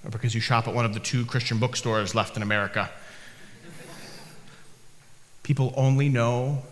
or 0.03 0.09
because 0.09 0.35
you 0.35 0.41
shop 0.41 0.67
at 0.67 0.73
one 0.73 0.85
of 0.85 0.93
the 0.93 0.99
two 0.99 1.25
Christian 1.25 1.59
bookstores 1.59 2.15
left 2.15 2.35
in 2.35 2.43
America. 2.43 2.89
People 5.43 5.73
only 5.77 6.09
know, 6.09 6.63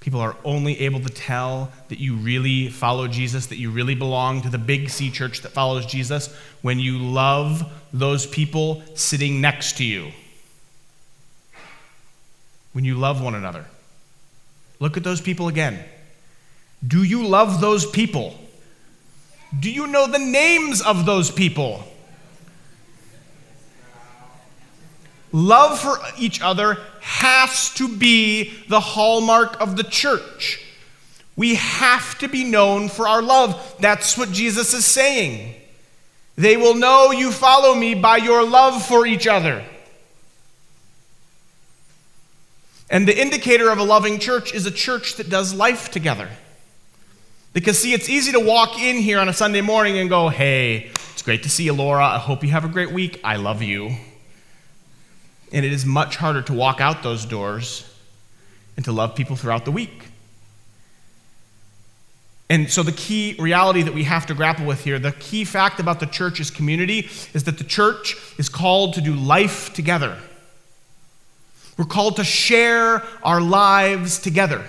people 0.00 0.20
are 0.20 0.36
only 0.44 0.80
able 0.80 1.00
to 1.00 1.08
tell 1.08 1.70
that 1.88 1.98
you 1.98 2.14
really 2.14 2.68
follow 2.68 3.08
Jesus, 3.08 3.46
that 3.46 3.58
you 3.58 3.70
really 3.70 3.94
belong 3.94 4.42
to 4.42 4.48
the 4.48 4.58
big 4.58 4.88
C 4.88 5.10
church 5.10 5.42
that 5.42 5.50
follows 5.50 5.84
Jesus 5.84 6.34
when 6.62 6.78
you 6.78 6.98
love 6.98 7.70
those 7.92 8.26
people 8.26 8.82
sitting 8.94 9.40
next 9.40 9.76
to 9.78 9.84
you 9.84 10.12
when 12.78 12.84
you 12.84 12.94
love 12.94 13.20
one 13.20 13.34
another. 13.34 13.64
Look 14.78 14.96
at 14.96 15.02
those 15.02 15.20
people 15.20 15.48
again. 15.48 15.82
Do 16.86 17.02
you 17.02 17.26
love 17.26 17.60
those 17.60 17.84
people? 17.84 18.34
Do 19.58 19.70
you 19.70 19.86
know 19.86 20.06
the 20.06 20.18
names 20.18 20.80
of 20.80 21.06
those 21.06 21.30
people? 21.30 21.82
Love 25.32 25.78
for 25.78 25.98
each 26.18 26.40
other 26.40 26.78
has 27.00 27.72
to 27.74 27.88
be 27.88 28.52
the 28.68 28.80
hallmark 28.80 29.60
of 29.60 29.76
the 29.76 29.82
church. 29.82 30.64
We 31.36 31.54
have 31.56 32.18
to 32.18 32.28
be 32.28 32.44
known 32.44 32.88
for 32.88 33.06
our 33.06 33.22
love. 33.22 33.76
That's 33.78 34.16
what 34.16 34.32
Jesus 34.32 34.74
is 34.74 34.84
saying. 34.84 35.54
They 36.36 36.56
will 36.56 36.74
know 36.74 37.10
you 37.10 37.32
follow 37.32 37.74
me 37.74 37.94
by 37.94 38.18
your 38.18 38.44
love 38.44 38.84
for 38.84 39.06
each 39.06 39.26
other. 39.26 39.64
And 42.90 43.06
the 43.06 43.20
indicator 43.20 43.70
of 43.70 43.78
a 43.78 43.84
loving 43.84 44.18
church 44.18 44.54
is 44.54 44.64
a 44.64 44.70
church 44.70 45.16
that 45.16 45.28
does 45.28 45.52
life 45.52 45.90
together. 45.90 46.28
Because, 47.58 47.80
see, 47.80 47.92
it's 47.92 48.08
easy 48.08 48.30
to 48.30 48.38
walk 48.38 48.78
in 48.78 48.98
here 48.98 49.18
on 49.18 49.28
a 49.28 49.32
Sunday 49.32 49.62
morning 49.62 49.98
and 49.98 50.08
go, 50.08 50.28
hey, 50.28 50.92
it's 51.10 51.22
great 51.22 51.42
to 51.42 51.50
see 51.50 51.64
you, 51.64 51.72
Laura. 51.72 52.04
I 52.04 52.18
hope 52.18 52.44
you 52.44 52.50
have 52.50 52.64
a 52.64 52.68
great 52.68 52.92
week. 52.92 53.20
I 53.24 53.34
love 53.34 53.62
you. 53.62 53.96
And 55.50 55.66
it 55.66 55.72
is 55.72 55.84
much 55.84 56.14
harder 56.14 56.40
to 56.42 56.52
walk 56.52 56.80
out 56.80 57.02
those 57.02 57.24
doors 57.24 57.92
and 58.76 58.84
to 58.84 58.92
love 58.92 59.16
people 59.16 59.34
throughout 59.34 59.64
the 59.64 59.72
week. 59.72 60.04
And 62.48 62.70
so, 62.70 62.84
the 62.84 62.92
key 62.92 63.34
reality 63.40 63.82
that 63.82 63.92
we 63.92 64.04
have 64.04 64.24
to 64.26 64.34
grapple 64.34 64.64
with 64.64 64.84
here, 64.84 65.00
the 65.00 65.10
key 65.10 65.44
fact 65.44 65.80
about 65.80 65.98
the 65.98 66.06
church's 66.06 66.52
community 66.52 67.10
is 67.34 67.42
that 67.42 67.58
the 67.58 67.64
church 67.64 68.14
is 68.38 68.48
called 68.48 68.94
to 68.94 69.00
do 69.00 69.14
life 69.14 69.74
together. 69.74 70.16
We're 71.76 71.86
called 71.86 72.18
to 72.18 72.24
share 72.24 73.02
our 73.24 73.40
lives 73.40 74.20
together. 74.20 74.64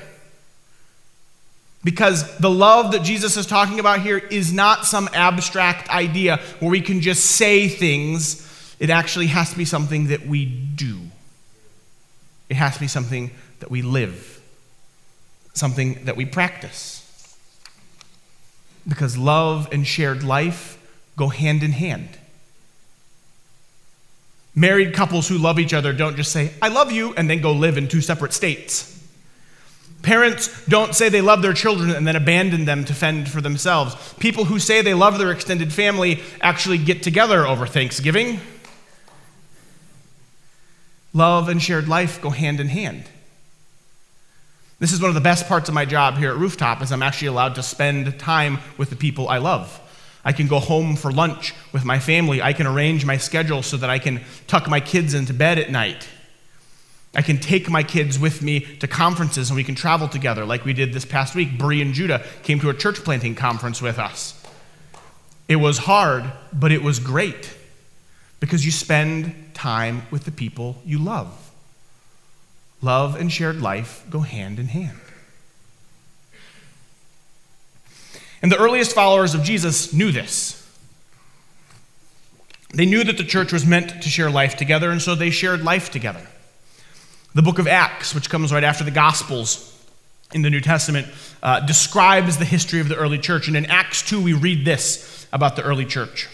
Because 1.84 2.38
the 2.38 2.50
love 2.50 2.92
that 2.92 3.04
Jesus 3.04 3.38
is 3.38 3.46
talking 3.46 3.80
about 3.80 4.02
here 4.02 4.18
is 4.18 4.52
not 4.52 4.86
some 4.86 5.10
abstract 5.14 5.90
idea 5.90 6.38
where 6.60 6.72
we 6.72 6.82
can 6.82 7.00
just 7.00 7.24
say 7.24 7.70
things. 7.70 8.46
It 8.80 8.90
actually 8.90 9.28
has 9.28 9.52
to 9.52 9.58
be 9.58 9.66
something 9.66 10.08
that 10.08 10.28
we 10.28 10.46
do. 10.46 11.00
It 12.50 12.56
has 12.56 12.74
to 12.74 12.80
be 12.80 12.88
something 12.88 13.32
that 13.60 13.72
we 13.72 13.82
live, 13.82 14.42
something 15.54 16.06
that 16.06 16.18
we 16.18 16.26
practice. 16.26 16.96
Because 18.88 19.18
love 19.18 19.70
and 19.72 19.86
shared 19.86 20.24
life 20.24 20.78
go 21.16 21.30
hand 21.30 21.64
in 21.64 21.72
hand. 21.72 22.10
Married 24.56 24.94
couples 24.94 25.28
who 25.28 25.38
love 25.38 25.60
each 25.60 25.74
other 25.74 25.94
don't 25.94 26.18
just 26.18 26.32
say, 26.32 26.52
I 26.62 26.68
love 26.70 26.92
you, 26.92 27.14
and 27.14 27.30
then 27.30 27.40
go 27.40 27.54
live 27.54 27.78
in 27.78 27.88
two 27.88 28.02
separate 28.02 28.34
states. 28.34 28.99
Parents 30.02 30.66
don't 30.68 30.96
say 30.96 31.10
they 31.10 31.22
love 31.22 31.42
their 31.42 31.54
children 31.54 31.90
and 31.92 32.08
then 32.08 32.16
abandon 32.16 32.66
them 32.66 32.86
to 32.86 32.94
fend 32.94 33.30
for 33.30 33.42
themselves. 33.42 34.14
People 34.20 34.46
who 34.46 34.58
say 34.58 34.82
they 34.82 34.94
love 34.94 35.18
their 35.18 35.32
extended 35.32 35.74
family 35.74 36.22
actually 36.40 36.78
get 36.78 37.04
together 37.04 37.46
over 37.46 37.68
Thanksgiving. 37.68 38.40
Love 41.14 41.50
and 41.50 41.62
shared 41.62 41.88
life 41.88 42.22
go 42.22 42.30
hand 42.30 42.60
in 42.60 42.70
hand. 42.70 43.04
This 44.80 44.94
is 44.94 45.02
one 45.02 45.10
of 45.10 45.16
the 45.16 45.22
best 45.22 45.48
parts 45.48 45.68
of 45.68 45.76
my 45.76 45.84
job 45.84 46.16
here 46.16 46.32
at 46.32 46.38
Rooftop 46.38 46.82
is 46.82 46.92
I'm 46.94 47.04
actually 47.04 47.28
allowed 47.28 47.56
to 47.56 47.64
spend 47.64 48.18
time 48.18 48.60
with 48.78 48.90
the 48.90 48.96
people 48.96 49.28
I 49.28 49.40
love. 49.40 49.82
I 50.24 50.32
can 50.32 50.48
go 50.48 50.60
home 50.60 50.96
for 50.96 51.12
lunch 51.12 51.54
with 51.74 51.84
my 51.84 52.00
family. 52.00 52.42
I 52.42 52.54
can 52.54 52.68
arrange 52.68 53.06
my 53.06 53.18
schedule 53.18 53.62
so 53.62 53.76
that 53.78 53.90
I 53.90 54.00
can 54.00 54.22
tuck 54.48 54.70
my 54.70 54.80
kids 54.80 55.14
into 55.14 55.34
bed 55.34 55.60
at 55.60 55.70
night. 55.70 56.08
I 57.16 57.22
can 57.22 57.40
take 57.40 57.70
my 57.70 57.82
kids 57.84 58.20
with 58.20 58.42
me 58.42 58.60
to 58.78 58.88
conferences 58.88 59.50
and 59.50 59.58
we 59.58 59.64
can 59.64 59.76
travel 59.76 60.08
together 60.08 60.46
like 60.46 60.64
we 60.64 60.74
did 60.74 60.94
this 60.94 61.06
past 61.06 61.34
week. 61.36 61.58
Bree 61.58 61.82
and 61.82 61.94
Judah 61.94 62.24
came 62.44 62.60
to 62.60 62.70
a 62.70 62.74
church 62.74 63.04
planting 63.04 63.36
conference 63.36 63.82
with 63.82 63.98
us. 63.98 64.36
It 65.48 65.56
was 65.56 65.80
hard, 65.80 66.32
but 66.54 66.72
it 66.72 66.84
was 66.84 67.00
great 67.00 67.56
because 68.40 68.64
you 68.66 68.72
spend 68.72 69.56
time 69.56 70.04
with 70.12 70.26
the 70.26 70.32
people 70.32 70.82
you 70.86 71.00
love. 71.00 71.52
Love 72.82 73.16
and 73.16 73.32
shared 73.32 73.60
life 73.60 74.06
go 74.10 74.20
hand 74.20 74.60
in 74.60 74.68
hand. 74.68 75.00
And 78.42 78.52
the 78.52 78.58
earliest 78.58 78.94
followers 78.94 79.34
of 79.34 79.44
Jesus 79.44 79.92
knew 79.92 80.12
this. 80.12 80.56
They 82.74 82.86
knew 82.86 83.04
that 83.04 83.18
the 83.18 83.24
church 83.24 83.52
was 83.52 83.66
meant 83.66 84.04
to 84.04 84.10
share 84.10 84.30
life 84.30 84.56
together, 84.56 84.92
and 84.92 85.02
so 85.02 85.16
they 85.16 85.32
shared 85.32 85.64
life 85.64 85.90
together. 85.90 86.26
The 87.36 87.42
book 87.44 87.60
of 87.60 87.68
Acts, 87.68 88.16
which 88.16 88.30
comes 88.30 88.52
right 88.52 88.64
after 88.64 88.84
the 88.84 88.92
Gospels 88.92 89.66
in 90.34 90.42
the 90.42 90.50
New 90.50 90.62
Testament, 90.62 91.08
uh, 91.44 91.60
describes 91.60 92.38
the 92.38 92.46
history 92.46 92.80
of 92.80 92.90
the 92.90 92.96
early 92.96 93.20
church. 93.20 93.48
And 93.48 93.56
in 93.56 93.68
Acts 93.68 94.02
2, 94.02 94.22
we 94.22 94.34
read 94.34 94.66
this 94.66 95.28
about 95.32 95.56
the 95.56 95.62
early 95.62 95.86
church. 95.86 96.28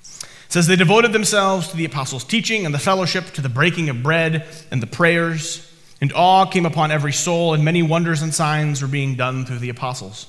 It 0.00 0.52
says, 0.52 0.66
They 0.66 0.76
devoted 0.76 1.12
themselves 1.12 1.68
to 1.68 1.76
the 1.76 1.84
apostles' 1.84 2.24
teaching 2.24 2.64
and 2.64 2.74
the 2.74 2.78
fellowship, 2.78 3.26
to 3.32 3.42
the 3.42 3.50
breaking 3.50 3.90
of 3.90 4.02
bread 4.02 4.46
and 4.70 4.82
the 4.82 4.86
prayers, 4.86 5.70
and 6.00 6.12
awe 6.14 6.46
came 6.46 6.64
upon 6.64 6.90
every 6.90 7.12
soul, 7.12 7.52
and 7.52 7.64
many 7.64 7.82
wonders 7.82 8.22
and 8.22 8.34
signs 8.34 8.80
were 8.80 8.88
being 8.88 9.14
done 9.14 9.44
through 9.44 9.58
the 9.58 9.70
apostles. 9.70 10.26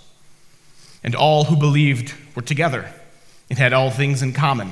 And 1.04 1.16
all 1.16 1.46
who 1.46 1.56
believed 1.56 2.13
were 2.36 2.42
together 2.42 2.92
and 3.50 3.58
had 3.58 3.72
all 3.72 3.92
things 3.92 4.22
in 4.22 4.34
common. 4.34 4.72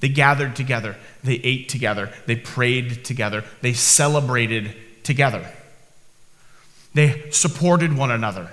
They 0.00 0.08
gathered 0.08 0.56
together. 0.56 0.96
They 1.24 1.34
ate 1.34 1.68
together. 1.68 2.12
They 2.26 2.36
prayed 2.36 3.04
together. 3.04 3.44
They 3.62 3.72
celebrated 3.72 4.74
together. 5.02 5.50
They 6.94 7.30
supported 7.30 7.96
one 7.96 8.10
another. 8.10 8.50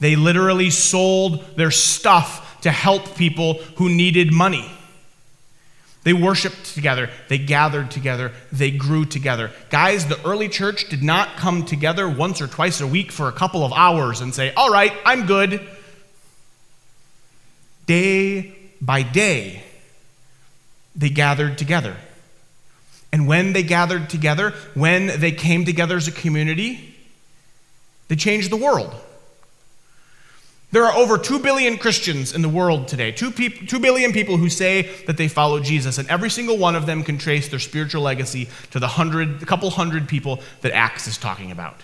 They 0.00 0.16
literally 0.16 0.70
sold 0.70 1.56
their 1.56 1.70
stuff 1.70 2.60
to 2.62 2.70
help 2.70 3.16
people 3.16 3.54
who 3.76 3.88
needed 3.88 4.32
money. 4.32 4.70
They 6.02 6.12
worshiped 6.12 6.74
together, 6.74 7.08
they 7.28 7.38
gathered 7.38 7.90
together, 7.90 8.32
they 8.52 8.70
grew 8.70 9.06
together. 9.06 9.50
Guys, 9.70 10.06
the 10.06 10.22
early 10.26 10.50
church 10.50 10.90
did 10.90 11.02
not 11.02 11.36
come 11.36 11.64
together 11.64 12.06
once 12.08 12.42
or 12.42 12.46
twice 12.46 12.82
a 12.82 12.86
week 12.86 13.10
for 13.10 13.28
a 13.28 13.32
couple 13.32 13.64
of 13.64 13.72
hours 13.72 14.20
and 14.20 14.34
say, 14.34 14.52
All 14.52 14.70
right, 14.70 14.92
I'm 15.06 15.24
good. 15.24 15.66
Day 17.86 18.54
by 18.82 19.02
day, 19.02 19.62
they 20.94 21.10
gathered 21.10 21.58
together. 21.58 21.96
And 23.12 23.28
when 23.28 23.52
they 23.52 23.62
gathered 23.62 24.10
together, 24.10 24.50
when 24.74 25.20
they 25.20 25.32
came 25.32 25.64
together 25.64 25.96
as 25.96 26.08
a 26.08 26.12
community, 26.12 26.94
they 28.08 28.16
changed 28.16 28.50
the 28.50 28.56
world. 28.56 28.92
There 30.72 30.84
are 30.84 30.96
over 30.96 31.18
2 31.18 31.38
billion 31.38 31.78
Christians 31.78 32.34
in 32.34 32.42
the 32.42 32.48
world 32.48 32.88
today, 32.88 33.12
2, 33.12 33.30
2 33.30 33.78
billion 33.78 34.12
people 34.12 34.36
who 34.36 34.48
say 34.48 34.90
that 35.06 35.16
they 35.16 35.28
follow 35.28 35.60
Jesus, 35.60 35.98
and 35.98 36.08
every 36.08 36.28
single 36.28 36.58
one 36.58 36.74
of 36.74 36.86
them 36.86 37.04
can 37.04 37.16
trace 37.16 37.46
their 37.46 37.60
spiritual 37.60 38.02
legacy 38.02 38.48
to 38.72 38.80
the 38.80 38.88
hundred, 38.88 39.40
a 39.40 39.46
couple 39.46 39.70
hundred 39.70 40.08
people 40.08 40.40
that 40.62 40.72
Acts 40.72 41.06
is 41.06 41.16
talking 41.16 41.52
about. 41.52 41.76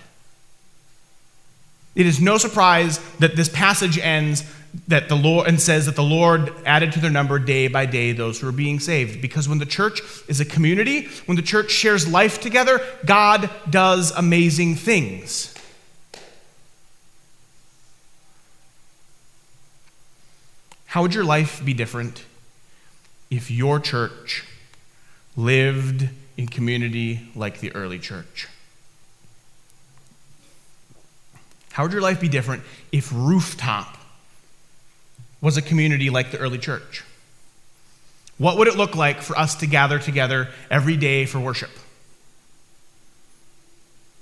It 1.94 2.06
is 2.06 2.20
no 2.20 2.36
surprise 2.36 2.98
that 3.18 3.36
this 3.36 3.48
passage 3.48 3.96
ends 3.96 4.42
that 4.88 5.08
the 5.08 5.16
Lord 5.16 5.48
and 5.48 5.60
says 5.60 5.86
that 5.86 5.96
the 5.96 6.02
Lord 6.02 6.52
added 6.64 6.92
to 6.92 7.00
their 7.00 7.10
number 7.10 7.38
day 7.38 7.68
by 7.68 7.86
day 7.86 8.12
those 8.12 8.40
who 8.40 8.48
are 8.48 8.52
being 8.52 8.78
saved. 8.78 9.20
Because 9.20 9.48
when 9.48 9.58
the 9.58 9.66
church 9.66 10.00
is 10.28 10.40
a 10.40 10.44
community, 10.44 11.08
when 11.26 11.36
the 11.36 11.42
church 11.42 11.70
shares 11.70 12.08
life 12.08 12.40
together, 12.40 12.80
God 13.04 13.50
does 13.68 14.12
amazing 14.12 14.76
things. 14.76 15.54
How 20.86 21.02
would 21.02 21.14
your 21.14 21.24
life 21.24 21.64
be 21.64 21.72
different 21.72 22.24
if 23.30 23.48
your 23.50 23.78
church 23.78 24.44
lived 25.36 26.08
in 26.36 26.48
community 26.48 27.28
like 27.36 27.60
the 27.60 27.72
early 27.76 27.98
church? 27.98 28.48
How 31.72 31.84
would 31.84 31.92
your 31.92 32.02
life 32.02 32.20
be 32.20 32.28
different 32.28 32.64
if 32.90 33.12
Rooftop 33.12 33.99
was 35.40 35.56
a 35.56 35.62
community 35.62 36.10
like 36.10 36.30
the 36.30 36.38
early 36.38 36.58
church? 36.58 37.04
What 38.38 38.56
would 38.56 38.68
it 38.68 38.76
look 38.76 38.94
like 38.94 39.20
for 39.20 39.38
us 39.38 39.56
to 39.56 39.66
gather 39.66 39.98
together 39.98 40.48
every 40.70 40.96
day 40.96 41.26
for 41.26 41.38
worship? 41.38 41.70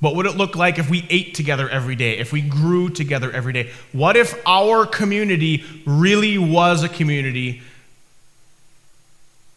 What 0.01 0.15
would 0.15 0.27
it 0.27 0.37
look 0.37 0.55
like 0.55 0.79
if 0.79 0.89
we 0.89 1.07
ate 1.11 1.35
together 1.35 1.69
every 1.69 1.97
day, 1.97 2.19
if 2.19 2.33
we 2.33 2.41
grew 2.41 2.89
together 2.89 3.33
every 3.33 3.53
day? 3.53 3.71
What 3.93 4.17
if 4.17 4.35
our 4.47 4.87
community 4.87 5.65
really 5.87 6.39
was 6.39 6.85
a 6.85 6.89
community 6.89 7.63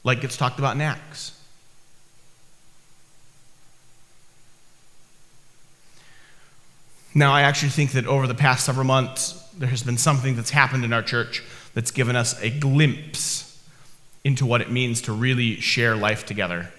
like 0.03 0.23
it's 0.23 0.37
talked 0.37 0.57
about 0.57 0.75
in 0.75 0.81
Acts? 0.81 1.37
Now, 7.13 7.33
I 7.33 7.41
actually 7.41 7.69
think 7.69 7.91
that 7.91 8.07
over 8.07 8.25
the 8.25 8.33
past 8.33 8.65
several 8.65 8.85
months, 8.85 9.40
there 9.57 9.69
has 9.69 9.83
been 9.83 9.97
something 9.97 10.35
that's 10.35 10.51
happened 10.51 10.83
in 10.83 10.93
our 10.93 11.01
church 11.01 11.43
that's 11.73 11.91
given 11.91 12.15
us 12.15 12.39
a 12.41 12.49
glimpse 12.49 13.47
into 14.23 14.45
what 14.45 14.61
it 14.61 14.71
means 14.71 15.01
to 15.01 15.13
really 15.13 15.59
share 15.59 15.95
life 15.95 16.25
together 16.25 16.71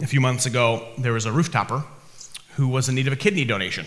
a 0.00 0.06
few 0.06 0.20
months 0.20 0.46
ago, 0.46 0.86
there 0.98 1.12
was 1.12 1.26
a 1.26 1.30
rooftopper 1.30 1.84
who 2.56 2.68
was 2.68 2.88
in 2.88 2.94
need 2.94 3.06
of 3.06 3.12
a 3.12 3.16
kidney 3.16 3.44
donation. 3.44 3.86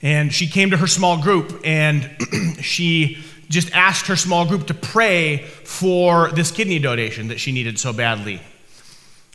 And 0.00 0.32
she 0.32 0.48
came 0.48 0.70
to 0.70 0.76
her 0.76 0.86
small 0.86 1.22
group 1.22 1.60
and 1.64 2.10
she 2.60 3.24
just 3.48 3.72
asked 3.72 4.06
her 4.06 4.16
small 4.16 4.46
group 4.46 4.66
to 4.66 4.74
pray 4.74 5.38
for 5.64 6.30
this 6.30 6.50
kidney 6.50 6.78
donation 6.78 7.28
that 7.28 7.38
she 7.38 7.52
needed 7.52 7.78
so 7.78 7.92
badly. 7.92 8.40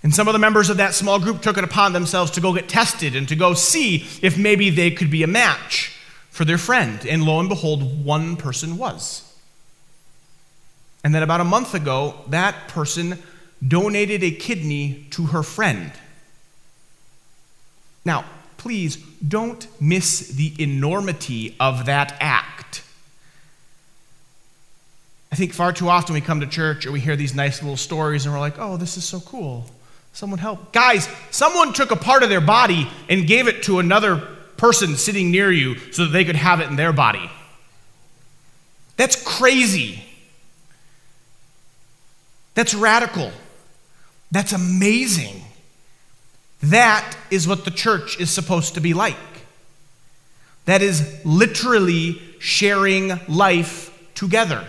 And 0.03 0.13
some 0.13 0.27
of 0.27 0.33
the 0.33 0.39
members 0.39 0.69
of 0.69 0.77
that 0.77 0.93
small 0.93 1.19
group 1.19 1.41
took 1.41 1.57
it 1.57 1.63
upon 1.63 1.93
themselves 1.93 2.31
to 2.31 2.41
go 2.41 2.53
get 2.53 2.69
tested 2.69 3.15
and 3.15 3.27
to 3.29 3.35
go 3.35 3.53
see 3.53 4.05
if 4.21 4.37
maybe 4.37 4.69
they 4.69 4.91
could 4.91 5.09
be 5.09 5.23
a 5.23 5.27
match 5.27 5.97
for 6.29 6.45
their 6.45 6.57
friend. 6.57 7.05
And 7.05 7.23
lo 7.23 7.39
and 7.39 7.49
behold, 7.49 8.05
one 8.05 8.35
person 8.35 8.77
was. 8.77 9.23
And 11.03 11.15
then 11.15 11.23
about 11.23 11.41
a 11.41 11.45
month 11.45 11.73
ago, 11.73 12.15
that 12.27 12.67
person 12.67 13.17
donated 13.65 14.23
a 14.23 14.31
kidney 14.31 15.07
to 15.11 15.27
her 15.27 15.41
friend. 15.41 15.91
Now, 18.05 18.25
please 18.57 18.97
don't 19.27 19.67
miss 19.81 20.27
the 20.27 20.53
enormity 20.61 21.55
of 21.59 21.85
that 21.87 22.15
act. 22.19 22.83
I 25.31 25.35
think 25.35 25.53
far 25.53 25.73
too 25.73 25.89
often 25.89 26.13
we 26.13 26.21
come 26.21 26.39
to 26.39 26.47
church 26.47 26.85
or 26.85 26.91
we 26.91 26.99
hear 26.99 27.15
these 27.15 27.35
nice 27.35 27.61
little 27.61 27.77
stories 27.77 28.25
and 28.25 28.33
we're 28.33 28.39
like, 28.39 28.59
oh, 28.59 28.77
this 28.77 28.95
is 28.97 29.03
so 29.03 29.19
cool. 29.19 29.65
Someone 30.17 30.39
help. 30.39 30.73
Guys, 30.73 31.07
someone 31.29 31.73
took 31.73 31.91
a 31.91 31.95
part 31.95 32.23
of 32.23 32.29
their 32.29 32.41
body 32.41 32.89
and 33.07 33.27
gave 33.27 33.47
it 33.47 33.61
to 33.61 33.77
another 33.77 34.17
person 34.57 34.95
sitting 34.95 35.29
near 35.29 35.51
you 35.51 35.77
so 35.91 36.05
that 36.05 36.11
they 36.11 36.25
could 36.25 36.35
have 36.35 36.59
it 36.59 36.67
in 36.71 36.75
their 36.75 36.91
body. 36.91 37.29
That's 38.95 39.15
crazy. 39.23 40.03
That's 42.55 42.73
radical. 42.73 43.31
That's 44.31 44.53
amazing. 44.53 45.43
That 46.63 47.15
is 47.29 47.47
what 47.47 47.63
the 47.63 47.69
church 47.69 48.19
is 48.19 48.31
supposed 48.31 48.73
to 48.73 48.81
be 48.81 48.95
like. 48.95 49.15
That 50.65 50.81
is 50.81 51.23
literally 51.25 52.19
sharing 52.39 53.11
life 53.27 53.95
together. 54.15 54.67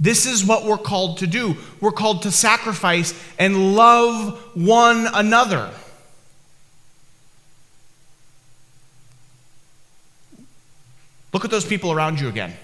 This 0.00 0.26
is 0.26 0.44
what 0.44 0.64
we're 0.64 0.76
called 0.76 1.18
to 1.18 1.26
do. 1.26 1.56
We're 1.80 1.92
called 1.92 2.22
to 2.22 2.30
sacrifice 2.30 3.14
and 3.38 3.76
love 3.76 4.38
one 4.54 5.06
another. 5.14 5.70
Look 11.32 11.44
at 11.44 11.50
those 11.50 11.64
people 11.64 11.92
around 11.92 12.20
you 12.20 12.28
again. 12.28 12.54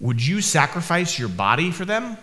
Would 0.00 0.24
you 0.24 0.40
sacrifice 0.40 1.16
your 1.16 1.28
body 1.28 1.70
for 1.70 1.84
them? 1.84 2.16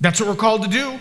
That's 0.00 0.20
what 0.20 0.28
we're 0.28 0.36
called 0.36 0.62
to 0.62 0.68
do. 0.68 0.98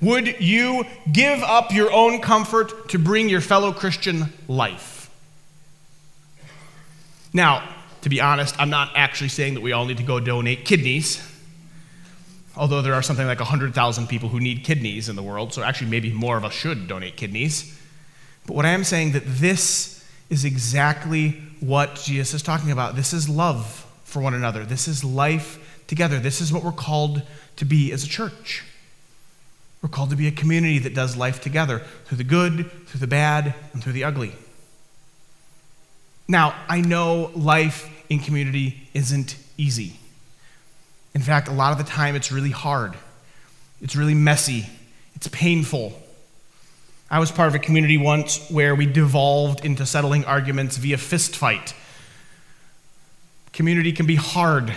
Would 0.00 0.40
you 0.40 0.84
give 1.12 1.42
up 1.42 1.72
your 1.72 1.92
own 1.92 2.20
comfort 2.20 2.88
to 2.90 2.98
bring 2.98 3.28
your 3.28 3.40
fellow 3.40 3.72
Christian 3.72 4.32
life? 4.48 5.10
Now, 7.32 7.68
to 8.02 8.08
be 8.08 8.20
honest, 8.20 8.54
I'm 8.58 8.70
not 8.70 8.92
actually 8.96 9.28
saying 9.28 9.54
that 9.54 9.60
we 9.60 9.72
all 9.72 9.84
need 9.84 9.98
to 9.98 10.02
go 10.02 10.18
donate 10.18 10.64
kidneys, 10.64 11.22
although 12.56 12.80
there 12.80 12.94
are 12.94 13.02
something 13.02 13.26
like 13.26 13.40
100,000 13.40 14.06
people 14.06 14.30
who 14.30 14.40
need 14.40 14.64
kidneys 14.64 15.08
in 15.08 15.16
the 15.16 15.22
world, 15.22 15.52
so 15.52 15.62
actually, 15.62 15.90
maybe 15.90 16.12
more 16.12 16.36
of 16.36 16.44
us 16.44 16.54
should 16.54 16.88
donate 16.88 17.16
kidneys. 17.16 17.78
But 18.46 18.56
what 18.56 18.64
I 18.64 18.70
am 18.70 18.84
saying 18.84 19.12
that 19.12 19.24
this 19.26 20.04
is 20.30 20.44
exactly 20.44 21.40
what 21.60 21.96
Jesus 21.96 22.34
is 22.34 22.42
talking 22.42 22.70
about. 22.70 22.96
This 22.96 23.12
is 23.12 23.28
love 23.28 23.86
for 24.04 24.20
one 24.22 24.32
another. 24.32 24.64
This 24.64 24.88
is 24.88 25.04
life 25.04 25.82
together. 25.86 26.18
This 26.18 26.40
is 26.40 26.52
what 26.52 26.64
we're 26.64 26.72
called 26.72 27.22
to 27.56 27.64
be 27.64 27.92
as 27.92 28.04
a 28.04 28.08
church. 28.08 28.64
We're 29.82 29.88
called 29.88 30.10
to 30.10 30.16
be 30.16 30.26
a 30.26 30.32
community 30.32 30.78
that 30.80 30.94
does 30.94 31.16
life 31.16 31.40
together 31.40 31.82
through 32.04 32.18
the 32.18 32.24
good, 32.24 32.70
through 32.86 33.00
the 33.00 33.06
bad, 33.06 33.54
and 33.72 33.82
through 33.82 33.94
the 33.94 34.04
ugly. 34.04 34.32
Now, 36.28 36.54
I 36.68 36.80
know 36.80 37.30
life 37.34 37.88
in 38.08 38.20
community 38.20 38.88
isn't 38.94 39.36
easy. 39.56 39.98
In 41.14 41.22
fact, 41.22 41.48
a 41.48 41.52
lot 41.52 41.72
of 41.72 41.78
the 41.78 41.90
time 41.90 42.14
it's 42.14 42.30
really 42.30 42.50
hard, 42.50 42.94
it's 43.80 43.96
really 43.96 44.14
messy, 44.14 44.66
it's 45.14 45.28
painful. 45.28 46.00
I 47.10 47.18
was 47.18 47.32
part 47.32 47.48
of 47.48 47.56
a 47.56 47.58
community 47.58 47.98
once 47.98 48.48
where 48.50 48.76
we 48.76 48.86
devolved 48.86 49.64
into 49.64 49.84
settling 49.84 50.24
arguments 50.24 50.76
via 50.76 50.96
fist 50.96 51.34
fight. 51.34 51.74
Community 53.52 53.90
can 53.90 54.06
be 54.06 54.14
hard. 54.14 54.72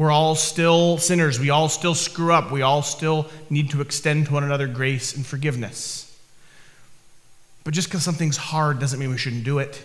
We're 0.00 0.10
all 0.10 0.34
still 0.34 0.96
sinners. 0.96 1.38
We 1.38 1.50
all 1.50 1.68
still 1.68 1.94
screw 1.94 2.32
up. 2.32 2.50
We 2.50 2.62
all 2.62 2.80
still 2.80 3.26
need 3.50 3.68
to 3.72 3.82
extend 3.82 4.28
to 4.28 4.32
one 4.32 4.42
another 4.42 4.66
grace 4.66 5.14
and 5.14 5.26
forgiveness. 5.26 6.18
But 7.64 7.74
just 7.74 7.88
because 7.88 8.02
something's 8.02 8.38
hard 8.38 8.78
doesn't 8.78 8.98
mean 8.98 9.10
we 9.10 9.18
shouldn't 9.18 9.44
do 9.44 9.58
it. 9.58 9.84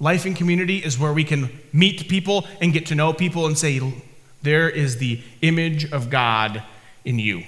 Life 0.00 0.26
in 0.26 0.34
community 0.34 0.84
is 0.84 0.98
where 0.98 1.14
we 1.14 1.24
can 1.24 1.48
meet 1.72 2.06
people 2.06 2.46
and 2.60 2.74
get 2.74 2.84
to 2.88 2.94
know 2.94 3.14
people 3.14 3.46
and 3.46 3.56
say, 3.56 3.80
there 4.42 4.68
is 4.68 4.98
the 4.98 5.22
image 5.40 5.90
of 5.90 6.10
God 6.10 6.62
in 7.06 7.18
you. 7.18 7.42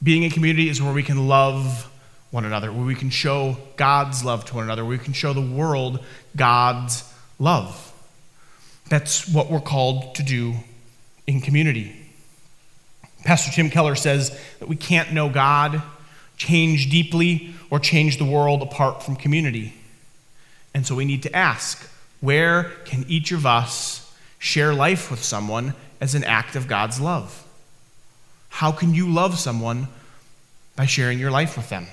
Being 0.00 0.22
in 0.22 0.30
community 0.30 0.68
is 0.68 0.80
where 0.80 0.92
we 0.92 1.02
can 1.02 1.26
love 1.26 1.91
one 2.32 2.44
another, 2.44 2.72
where 2.72 2.84
we 2.84 2.96
can 2.96 3.10
show 3.10 3.56
God's 3.76 4.24
love 4.24 4.44
to 4.46 4.56
one 4.56 4.64
another, 4.64 4.84
where 4.84 4.98
we 4.98 5.04
can 5.04 5.12
show 5.12 5.32
the 5.32 5.40
world 5.40 6.04
God's 6.34 7.04
love. 7.38 7.92
That's 8.88 9.28
what 9.28 9.50
we're 9.50 9.60
called 9.60 10.16
to 10.16 10.22
do 10.22 10.54
in 11.26 11.40
community. 11.40 11.94
Pastor 13.24 13.52
Tim 13.52 13.70
Keller 13.70 13.94
says 13.94 14.36
that 14.58 14.68
we 14.68 14.76
can't 14.76 15.12
know 15.12 15.28
God, 15.28 15.82
change 16.36 16.90
deeply, 16.90 17.54
or 17.70 17.78
change 17.78 18.16
the 18.16 18.24
world 18.24 18.62
apart 18.62 19.02
from 19.02 19.14
community. 19.14 19.74
And 20.74 20.86
so 20.86 20.94
we 20.94 21.04
need 21.04 21.22
to 21.24 21.36
ask 21.36 21.88
where 22.20 22.64
can 22.86 23.04
each 23.08 23.30
of 23.30 23.44
us 23.44 24.10
share 24.38 24.72
life 24.72 25.10
with 25.10 25.22
someone 25.22 25.74
as 26.00 26.14
an 26.14 26.24
act 26.24 26.56
of 26.56 26.66
God's 26.66 26.98
love? 26.98 27.46
How 28.48 28.72
can 28.72 28.94
you 28.94 29.10
love 29.12 29.38
someone 29.38 29.88
by 30.76 30.86
sharing 30.86 31.18
your 31.18 31.30
life 31.30 31.56
with 31.56 31.68
them? 31.68 31.86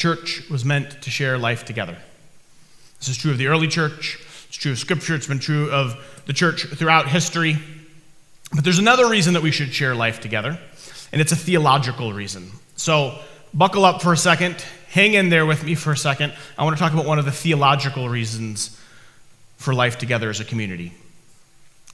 Church 0.00 0.48
was 0.48 0.64
meant 0.64 1.02
to 1.02 1.10
share 1.10 1.36
life 1.36 1.66
together. 1.66 1.94
This 3.00 3.08
is 3.08 3.18
true 3.18 3.32
of 3.32 3.36
the 3.36 3.48
early 3.48 3.68
church, 3.68 4.18
it's 4.48 4.56
true 4.56 4.72
of 4.72 4.78
Scripture, 4.78 5.14
it's 5.14 5.26
been 5.26 5.38
true 5.38 5.70
of 5.70 5.94
the 6.24 6.32
church 6.32 6.64
throughout 6.64 7.06
history. 7.06 7.58
But 8.54 8.64
there's 8.64 8.78
another 8.78 9.06
reason 9.10 9.34
that 9.34 9.42
we 9.42 9.50
should 9.50 9.74
share 9.74 9.94
life 9.94 10.20
together, 10.20 10.58
and 11.12 11.20
it's 11.20 11.32
a 11.32 11.36
theological 11.36 12.14
reason. 12.14 12.50
So, 12.76 13.18
buckle 13.52 13.84
up 13.84 14.00
for 14.00 14.14
a 14.14 14.16
second, 14.16 14.64
hang 14.88 15.12
in 15.12 15.28
there 15.28 15.44
with 15.44 15.64
me 15.64 15.74
for 15.74 15.92
a 15.92 15.96
second. 15.98 16.32
I 16.56 16.64
want 16.64 16.78
to 16.78 16.82
talk 16.82 16.94
about 16.94 17.04
one 17.04 17.18
of 17.18 17.26
the 17.26 17.32
theological 17.32 18.08
reasons 18.08 18.80
for 19.58 19.74
life 19.74 19.98
together 19.98 20.30
as 20.30 20.40
a 20.40 20.46
community. 20.46 20.94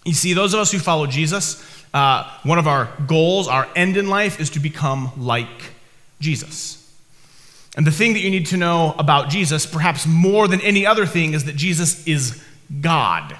You 0.04 0.14
see, 0.14 0.32
those 0.32 0.54
of 0.54 0.60
us 0.60 0.70
who 0.70 0.78
follow 0.78 1.08
Jesus, 1.08 1.60
uh, 1.92 2.30
one 2.44 2.60
of 2.60 2.68
our 2.68 2.88
goals, 3.08 3.48
our 3.48 3.68
end 3.74 3.96
in 3.96 4.06
life, 4.06 4.38
is 4.38 4.50
to 4.50 4.60
become 4.60 5.10
like 5.16 5.72
Jesus. 6.20 6.85
And 7.76 7.86
the 7.86 7.92
thing 7.92 8.14
that 8.14 8.20
you 8.20 8.30
need 8.30 8.46
to 8.46 8.56
know 8.56 8.94
about 8.98 9.28
Jesus, 9.28 9.66
perhaps 9.66 10.06
more 10.06 10.48
than 10.48 10.62
any 10.62 10.86
other 10.86 11.04
thing, 11.04 11.34
is 11.34 11.44
that 11.44 11.56
Jesus 11.56 12.06
is 12.06 12.42
God. 12.80 13.36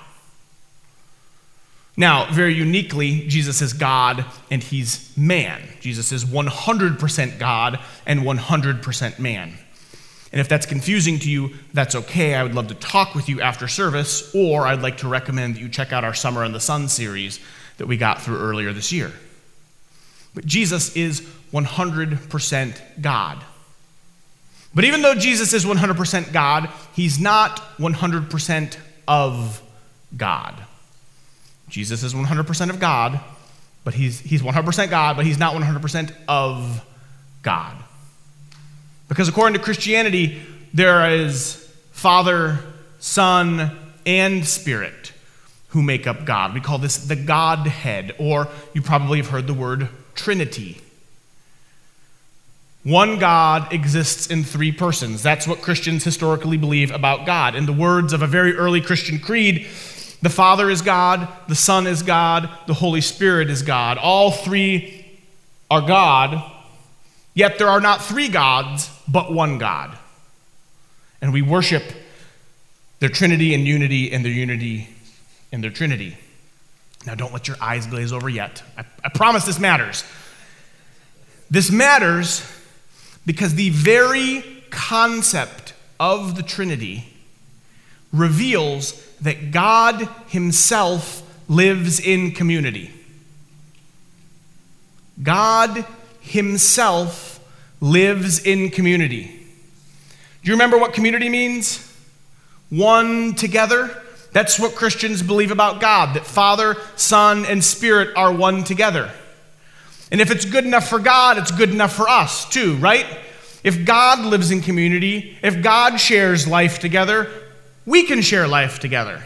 Now, 1.97 2.31
very 2.31 2.55
uniquely, 2.55 3.27
Jesus 3.27 3.63
is 3.63 3.73
God 3.73 4.27
and 4.51 4.63
he's 4.63 5.17
man. 5.17 5.63
Jesus 5.81 6.13
is 6.13 6.27
100% 6.27 7.39
God 7.39 7.81
and 8.05 8.21
100% 8.21 9.19
man. 9.19 9.55
And 10.33 10.41
if 10.41 10.49
that's 10.49 10.67
confusing 10.67 11.19
to 11.21 11.31
you, 11.31 11.55
that's 11.73 11.95
okay. 11.95 12.35
I 12.35 12.43
would 12.43 12.55
love 12.55 12.69
to 12.69 12.75
talk 12.75 13.15
with 13.15 13.31
you 13.31 13.41
after 13.41 13.67
service, 13.69 14.35
or 14.35 14.67
I'd 14.67 14.83
like 14.83 14.99
to 14.99 15.09
recommend 15.09 15.55
that 15.55 15.61
you 15.61 15.71
check 15.71 15.95
out 15.95 16.05
our 16.05 16.13
Summer 16.13 16.45
in 16.45 16.53
the 16.53 16.61
Sun 16.61 16.89
series 16.89 17.41
that 17.79 17.87
we 17.87 17.97
got 17.97 18.21
through 18.21 18.39
earlier 18.39 18.75
this 18.75 18.93
year. 18.93 19.13
But 20.35 20.45
Jesus 20.45 20.95
is 20.95 21.23
100% 21.53 23.01
God. 23.01 23.43
But 24.75 24.85
even 24.85 25.03
though 25.03 25.15
Jesus 25.15 25.53
is 25.53 25.65
100% 25.65 26.33
God, 26.33 26.69
he's 26.95 27.19
not 27.19 27.57
100% 27.79 28.77
of 29.09 29.63
God. 30.17 30.55
Jesus 31.69 32.03
is 32.03 32.15
100% 32.15 32.71
of 32.71 32.79
God, 32.79 33.21
but 33.85 33.95
he's, 33.95 34.21
he's 34.21 34.43
100% 34.43 34.91
God, 34.91 35.17
but 35.17 35.27
he's 35.27 35.39
not 35.39 35.55
100% 35.55 36.13
of 36.29 36.85
God. 37.43 37.77
Because 39.09 39.29
according 39.29 39.59
to 39.59 39.65
Christianity, 39.65 40.41
there 40.75 41.11
is 41.11 41.57
Father, 41.93 42.59
Son, 42.99 43.71
and 44.05 44.47
Spirit 44.47 45.13
who 45.69 45.83
make 45.83 46.07
up 46.07 46.25
God. 46.25 46.55
We 46.55 46.61
call 46.61 46.79
this 46.79 46.97
the 46.97 47.17
Godhead, 47.17 48.15
or 48.19 48.49
you 48.73 48.83
probably 48.83 49.19
have 49.19 49.29
heard 49.29 49.47
the 49.47 49.55
word 49.55 49.89
Trinity. 50.15 50.81
One 52.87 53.19
God 53.19 53.73
exists 53.73 54.29
in 54.29 54.45
three 54.45 54.71
persons. 54.71 55.21
That's 55.21 55.49
what 55.49 55.61
Christians 55.61 56.05
historically 56.05 56.57
believe 56.57 56.93
about 56.93 57.27
God. 57.27 57.57
In 57.57 57.67
the 57.67 57.73
words 57.73 58.13
of 58.13 58.23
a 58.23 58.29
very 58.29 58.55
early 58.55 58.81
Christian 58.81 59.19
creed, 59.19 59.67
the 60.23 60.31
Father 60.31 60.71
is 60.71 60.83
God, 60.83 61.27
the 61.49 61.57
Son 61.57 61.89
is 61.89 62.05
God, 62.05 62.49
the 62.69 62.75
Holy 62.75 63.01
Spirit 63.01 63.51
is 63.51 63.63
God. 63.63 63.99
All 63.99 64.31
three 64.31 65.05
are 65.69 65.81
God, 65.81 66.41
yet 67.35 67.59
there 67.59 67.67
are 67.67 67.81
not 67.81 68.05
three 68.05 68.29
gods, 68.29 68.89
but 69.09 69.33
one 69.33 69.59
God. 69.59 69.99
And 71.21 71.33
we 71.33 71.43
worship 71.43 71.83
their 73.01 73.09
Trinity 73.09 73.53
and 73.53 73.67
unity 73.67 74.13
and 74.13 74.25
their 74.25 74.31
unity 74.31 74.89
and 75.51 75.61
their 75.61 75.73
Trinity. 75.73 76.17
Now, 77.05 77.17
don't 77.17 77.33
let 77.33 77.49
your 77.49 77.57
eyes 77.61 77.85
glaze 77.89 78.13
over 78.13 78.29
yet. 78.29 78.63
I, 78.79 78.85
I 79.03 79.09
promise 79.09 79.45
this 79.45 79.59
matters. 79.59 80.05
This 81.51 81.69
matters 81.69 82.53
because 83.27 83.55
the 83.57 83.71
very 83.71 84.45
concept 84.71 85.75
of 85.99 86.37
the 86.37 86.43
Trinity 86.43 87.13
reveals 88.13 88.93
that 89.21 89.51
God 89.51 90.09
Himself 90.29 91.23
lives 91.49 92.01
in 92.01 92.31
community. 92.31 92.91
God 95.23 95.85
Himself 96.21 97.41
lives 97.81 98.45
in 98.45 98.71
community. 98.71 99.25
Do 100.43 100.51
you 100.51 100.55
remember 100.55 100.79
what 100.79 100.93
community 100.93 101.29
means? 101.29 101.83
One 102.71 103.35
together. 103.35 104.03
That's 104.33 104.61
what 104.61 104.75
Christians 104.75 105.23
believe 105.23 105.51
about 105.51 105.81
God 105.81 106.15
that 106.15 106.27
Father, 106.27 106.77
Son, 106.95 107.45
and 107.47 107.65
Spirit 107.65 108.17
are 108.17 108.33
one 108.33 108.65
together. 108.65 109.11
And 110.11 110.21
if 110.21 110.31
it's 110.31 110.45
good 110.45 110.65
enough 110.65 110.89
for 110.89 110.99
God, 110.99 111.39
it's 111.39 111.51
good 111.51 111.71
enough 111.71 111.95
for 111.95 112.09
us 112.09 112.49
too, 112.49 112.77
right? 112.77 113.07
If 113.65 113.85
God 113.85 114.25
lives 114.25 114.51
in 114.51 114.61
community, 114.61 115.37
if 115.43 115.63
God 115.63 115.97
shares 115.99 116.47
life 116.47 116.79
together, 116.79 117.29
we 117.85 118.05
can 118.05 118.23
share 118.23 118.47
life 118.47 118.79
together. 118.79 119.23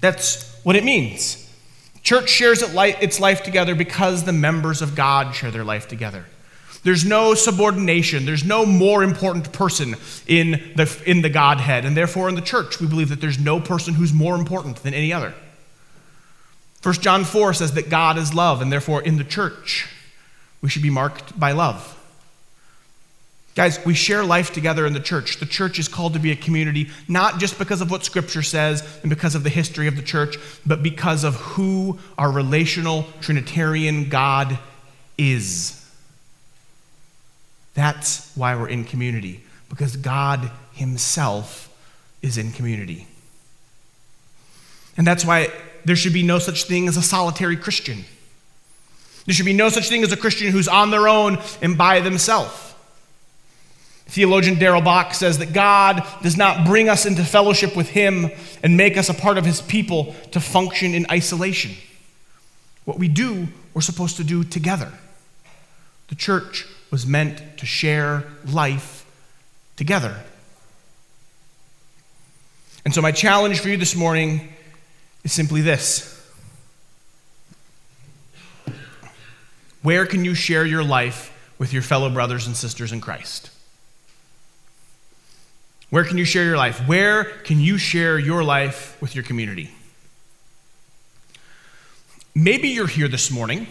That's 0.00 0.58
what 0.62 0.76
it 0.76 0.84
means. 0.84 1.46
Church 2.02 2.30
shares 2.30 2.62
its 2.62 3.20
life 3.20 3.42
together 3.42 3.74
because 3.74 4.24
the 4.24 4.32
members 4.32 4.80
of 4.80 4.94
God 4.94 5.34
share 5.34 5.50
their 5.50 5.64
life 5.64 5.86
together. 5.86 6.24
There's 6.82 7.04
no 7.04 7.34
subordination. 7.34 8.24
There's 8.24 8.44
no 8.44 8.64
more 8.64 9.02
important 9.02 9.52
person 9.52 9.96
in 10.26 10.72
the, 10.76 11.02
in 11.04 11.20
the 11.20 11.28
Godhead. 11.28 11.84
And 11.84 11.94
therefore, 11.94 12.30
in 12.30 12.34
the 12.34 12.40
church, 12.40 12.80
we 12.80 12.86
believe 12.86 13.10
that 13.10 13.20
there's 13.20 13.38
no 13.38 13.60
person 13.60 13.92
who's 13.92 14.14
more 14.14 14.34
important 14.34 14.76
than 14.76 14.94
any 14.94 15.12
other. 15.12 15.34
1 16.82 16.94
John 16.94 17.24
4 17.24 17.54
says 17.54 17.72
that 17.74 17.90
God 17.90 18.16
is 18.16 18.34
love, 18.34 18.62
and 18.62 18.72
therefore 18.72 19.02
in 19.02 19.18
the 19.18 19.24
church, 19.24 19.88
we 20.62 20.68
should 20.68 20.82
be 20.82 20.90
marked 20.90 21.38
by 21.38 21.52
love. 21.52 21.96
Guys, 23.54 23.84
we 23.84 23.94
share 23.94 24.24
life 24.24 24.54
together 24.54 24.86
in 24.86 24.92
the 24.92 25.00
church. 25.00 25.38
The 25.38 25.46
church 25.46 25.78
is 25.78 25.88
called 25.88 26.14
to 26.14 26.18
be 26.18 26.30
a 26.30 26.36
community, 26.36 26.88
not 27.08 27.38
just 27.38 27.58
because 27.58 27.80
of 27.80 27.90
what 27.90 28.04
Scripture 28.04 28.42
says 28.42 28.82
and 29.02 29.10
because 29.10 29.34
of 29.34 29.42
the 29.42 29.50
history 29.50 29.88
of 29.88 29.96
the 29.96 30.02
church, 30.02 30.36
but 30.64 30.82
because 30.82 31.24
of 31.24 31.34
who 31.36 31.98
our 32.16 32.30
relational 32.30 33.06
Trinitarian 33.20 34.08
God 34.08 34.58
is. 35.18 35.76
That's 37.74 38.34
why 38.36 38.54
we're 38.54 38.68
in 38.68 38.84
community, 38.84 39.42
because 39.68 39.96
God 39.96 40.50
Himself 40.72 41.66
is 42.22 42.38
in 42.38 42.52
community. 42.52 43.06
And 44.96 45.06
that's 45.06 45.24
why 45.24 45.50
there 45.84 45.96
should 45.96 46.12
be 46.12 46.22
no 46.22 46.38
such 46.38 46.64
thing 46.64 46.88
as 46.88 46.96
a 46.96 47.02
solitary 47.02 47.56
Christian. 47.56 48.04
There 49.26 49.34
should 49.34 49.46
be 49.46 49.52
no 49.52 49.68
such 49.68 49.88
thing 49.88 50.02
as 50.02 50.12
a 50.12 50.16
Christian 50.16 50.50
who's 50.50 50.68
on 50.68 50.90
their 50.90 51.06
own 51.08 51.38
and 51.62 51.76
by 51.76 52.00
themselves. 52.00 52.74
Theologian 54.06 54.56
Daryl 54.56 54.82
Bach 54.82 55.14
says 55.14 55.38
that 55.38 55.52
God 55.52 56.04
does 56.20 56.36
not 56.36 56.66
bring 56.66 56.88
us 56.88 57.06
into 57.06 57.22
fellowship 57.24 57.76
with 57.76 57.90
Him 57.90 58.30
and 58.62 58.76
make 58.76 58.96
us 58.96 59.08
a 59.08 59.14
part 59.14 59.38
of 59.38 59.44
His 59.44 59.62
people 59.62 60.16
to 60.32 60.40
function 60.40 60.94
in 60.94 61.06
isolation. 61.10 61.72
What 62.84 62.98
we 62.98 63.06
do, 63.06 63.46
we're 63.72 63.82
supposed 63.82 64.16
to 64.16 64.24
do 64.24 64.42
together. 64.42 64.92
The 66.08 66.16
church 66.16 66.66
was 66.90 67.06
meant 67.06 67.58
to 67.58 67.66
share 67.66 68.24
life 68.44 69.06
together. 69.76 70.16
And 72.84 72.92
so, 72.92 73.00
my 73.00 73.12
challenge 73.12 73.60
for 73.60 73.68
you 73.68 73.76
this 73.76 73.94
morning 73.94 74.52
is 75.24 75.32
simply 75.32 75.60
this 75.60 76.16
Where 79.82 80.06
can 80.06 80.24
you 80.24 80.34
share 80.34 80.66
your 80.66 80.84
life 80.84 81.32
with 81.58 81.72
your 81.72 81.82
fellow 81.82 82.10
brothers 82.10 82.46
and 82.46 82.56
sisters 82.56 82.92
in 82.92 83.00
Christ? 83.00 83.50
Where 85.90 86.04
can 86.04 86.18
you 86.18 86.24
share 86.24 86.44
your 86.44 86.56
life? 86.56 86.86
Where 86.86 87.24
can 87.24 87.60
you 87.60 87.76
share 87.76 88.18
your 88.18 88.44
life 88.44 88.96
with 89.00 89.14
your 89.14 89.24
community? 89.24 89.70
Maybe 92.34 92.68
you're 92.68 92.86
here 92.86 93.08
this 93.08 93.30
morning 93.30 93.66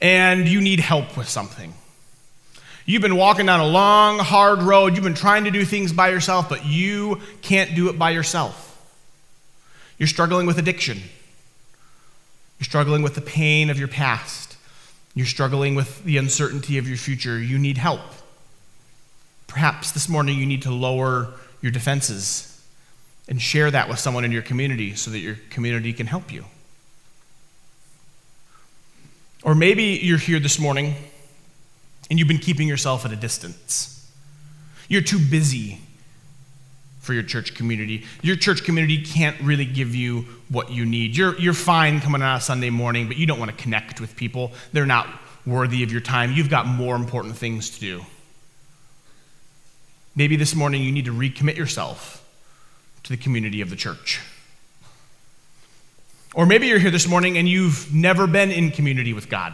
and 0.00 0.48
you 0.48 0.60
need 0.62 0.80
help 0.80 1.16
with 1.16 1.28
something. 1.28 1.74
You've 2.86 3.02
been 3.02 3.16
walking 3.16 3.46
down 3.46 3.60
a 3.60 3.66
long, 3.66 4.18
hard 4.18 4.62
road. 4.62 4.94
You've 4.94 5.04
been 5.04 5.14
trying 5.14 5.44
to 5.44 5.50
do 5.50 5.64
things 5.64 5.92
by 5.92 6.08
yourself, 6.08 6.48
but 6.48 6.64
you 6.64 7.20
can't 7.42 7.74
do 7.74 7.88
it 7.88 7.98
by 7.98 8.10
yourself. 8.10 8.73
You're 9.98 10.08
struggling 10.08 10.46
with 10.46 10.58
addiction. 10.58 10.98
You're 12.58 12.64
struggling 12.64 13.02
with 13.02 13.14
the 13.14 13.20
pain 13.20 13.70
of 13.70 13.78
your 13.78 13.88
past. 13.88 14.56
You're 15.14 15.26
struggling 15.26 15.74
with 15.74 16.02
the 16.04 16.16
uncertainty 16.16 16.78
of 16.78 16.88
your 16.88 16.96
future. 16.96 17.40
You 17.40 17.58
need 17.58 17.78
help. 17.78 18.00
Perhaps 19.46 19.92
this 19.92 20.08
morning 20.08 20.38
you 20.38 20.46
need 20.46 20.62
to 20.62 20.70
lower 20.70 21.32
your 21.60 21.70
defenses 21.70 22.50
and 23.28 23.40
share 23.40 23.70
that 23.70 23.88
with 23.88 23.98
someone 23.98 24.24
in 24.24 24.32
your 24.32 24.42
community 24.42 24.94
so 24.94 25.10
that 25.10 25.18
your 25.18 25.36
community 25.50 25.92
can 25.92 26.06
help 26.06 26.32
you. 26.32 26.44
Or 29.42 29.54
maybe 29.54 30.00
you're 30.02 30.18
here 30.18 30.40
this 30.40 30.58
morning 30.58 30.94
and 32.10 32.18
you've 32.18 32.28
been 32.28 32.38
keeping 32.38 32.66
yourself 32.66 33.04
at 33.04 33.12
a 33.12 33.16
distance. 33.16 34.10
You're 34.88 35.02
too 35.02 35.18
busy 35.18 35.80
for 37.04 37.12
your 37.12 37.22
church 37.22 37.54
community. 37.54 38.04
Your 38.22 38.36
church 38.36 38.64
community 38.64 39.02
can't 39.02 39.38
really 39.40 39.66
give 39.66 39.94
you 39.94 40.22
what 40.48 40.70
you 40.70 40.86
need. 40.86 41.16
You're, 41.16 41.38
you're 41.38 41.52
fine 41.52 42.00
coming 42.00 42.22
on 42.22 42.36
a 42.38 42.40
Sunday 42.40 42.70
morning, 42.70 43.06
but 43.06 43.18
you 43.18 43.26
don't 43.26 43.38
want 43.38 43.50
to 43.50 43.56
connect 43.62 44.00
with 44.00 44.16
people. 44.16 44.52
They're 44.72 44.86
not 44.86 45.06
worthy 45.46 45.82
of 45.82 45.92
your 45.92 46.00
time. 46.00 46.32
You've 46.32 46.48
got 46.48 46.66
more 46.66 46.96
important 46.96 47.36
things 47.36 47.70
to 47.70 47.80
do. 47.80 48.02
Maybe 50.16 50.36
this 50.36 50.54
morning 50.54 50.82
you 50.82 50.92
need 50.92 51.04
to 51.04 51.12
recommit 51.12 51.56
yourself 51.56 52.26
to 53.02 53.10
the 53.10 53.16
community 53.16 53.60
of 53.60 53.68
the 53.68 53.76
church. 53.76 54.20
Or 56.34 56.46
maybe 56.46 56.66
you're 56.66 56.78
here 56.78 56.90
this 56.90 57.06
morning 57.06 57.36
and 57.36 57.48
you've 57.48 57.92
never 57.94 58.26
been 58.26 58.50
in 58.50 58.70
community 58.70 59.12
with 59.12 59.28
God. 59.28 59.52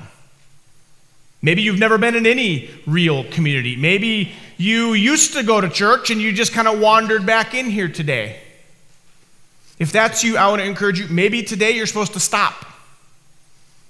Maybe 1.42 1.62
you've 1.62 1.78
never 1.78 1.98
been 1.98 2.14
in 2.14 2.26
any 2.26 2.70
real 2.86 3.24
community. 3.24 3.74
Maybe 3.74 4.32
you 4.61 4.92
used 4.92 5.33
to 5.33 5.42
go 5.42 5.59
to 5.59 5.70
church 5.70 6.11
and 6.11 6.20
you 6.20 6.33
just 6.33 6.53
kind 6.53 6.68
of 6.68 6.79
wandered 6.79 7.25
back 7.25 7.55
in 7.55 7.70
here 7.70 7.88
today. 7.88 8.38
If 9.79 9.90
that's 9.90 10.23
you, 10.23 10.37
I 10.37 10.49
want 10.49 10.61
to 10.61 10.68
encourage 10.68 11.01
you. 11.01 11.09
Maybe 11.09 11.42
today 11.42 11.70
you're 11.70 11.87
supposed 11.87 12.12
to 12.12 12.20
stop 12.20 12.66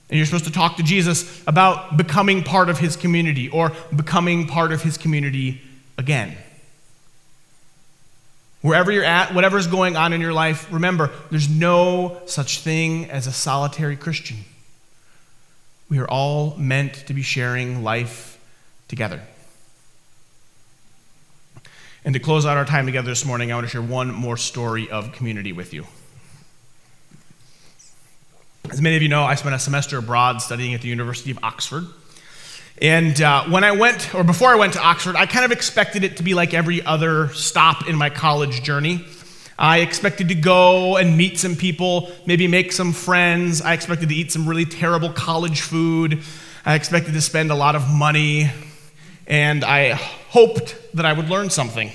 and 0.08 0.16
you're 0.16 0.26
supposed 0.26 0.44
to 0.44 0.52
talk 0.52 0.76
to 0.76 0.84
Jesus 0.84 1.42
about 1.48 1.96
becoming 1.96 2.44
part 2.44 2.68
of 2.68 2.78
his 2.78 2.94
community 2.94 3.48
or 3.48 3.72
becoming 3.94 4.46
part 4.46 4.70
of 4.70 4.80
his 4.80 4.96
community 4.96 5.60
again. 5.98 6.36
Wherever 8.60 8.92
you're 8.92 9.02
at, 9.02 9.34
whatever's 9.34 9.66
going 9.66 9.96
on 9.96 10.12
in 10.12 10.20
your 10.20 10.32
life, 10.32 10.72
remember, 10.72 11.10
there's 11.30 11.48
no 11.48 12.22
such 12.26 12.60
thing 12.60 13.10
as 13.10 13.26
a 13.26 13.32
solitary 13.32 13.96
Christian. 13.96 14.36
We 15.88 15.98
are 15.98 16.08
all 16.08 16.54
meant 16.56 16.94
to 17.08 17.14
be 17.14 17.22
sharing 17.22 17.82
life 17.82 18.38
together. 18.86 19.20
And 22.04 22.14
to 22.14 22.20
close 22.20 22.46
out 22.46 22.56
our 22.56 22.64
time 22.64 22.86
together 22.86 23.08
this 23.08 23.26
morning, 23.26 23.52
I 23.52 23.56
want 23.56 23.66
to 23.66 23.70
share 23.70 23.82
one 23.82 24.12
more 24.12 24.38
story 24.38 24.90
of 24.90 25.12
community 25.12 25.52
with 25.52 25.74
you. 25.74 25.86
As 28.70 28.80
many 28.80 28.96
of 28.96 29.02
you 29.02 29.08
know, 29.08 29.24
I 29.24 29.34
spent 29.34 29.54
a 29.54 29.58
semester 29.58 29.98
abroad 29.98 30.40
studying 30.40 30.72
at 30.72 30.80
the 30.80 30.88
University 30.88 31.30
of 31.30 31.38
Oxford. 31.42 31.84
And 32.80 33.20
uh, 33.20 33.44
when 33.44 33.64
I 33.64 33.72
went, 33.72 34.14
or 34.14 34.24
before 34.24 34.48
I 34.48 34.54
went 34.54 34.72
to 34.74 34.80
Oxford, 34.80 35.14
I 35.14 35.26
kind 35.26 35.44
of 35.44 35.52
expected 35.52 36.02
it 36.02 36.16
to 36.16 36.22
be 36.22 36.32
like 36.32 36.54
every 36.54 36.82
other 36.82 37.28
stop 37.30 37.86
in 37.86 37.96
my 37.96 38.08
college 38.08 38.62
journey. 38.62 39.04
I 39.58 39.80
expected 39.80 40.28
to 40.28 40.34
go 40.34 40.96
and 40.96 41.18
meet 41.18 41.38
some 41.38 41.54
people, 41.54 42.10
maybe 42.24 42.48
make 42.48 42.72
some 42.72 42.94
friends. 42.94 43.60
I 43.60 43.74
expected 43.74 44.08
to 44.08 44.14
eat 44.14 44.32
some 44.32 44.48
really 44.48 44.64
terrible 44.64 45.12
college 45.12 45.60
food. 45.60 46.22
I 46.64 46.76
expected 46.76 47.12
to 47.12 47.20
spend 47.20 47.50
a 47.50 47.54
lot 47.54 47.76
of 47.76 47.90
money. 47.90 48.50
And 49.30 49.64
I 49.64 49.92
hoped 49.92 50.76
that 50.92 51.06
I 51.06 51.12
would 51.14 51.30
learn 51.30 51.48
something. 51.48 51.92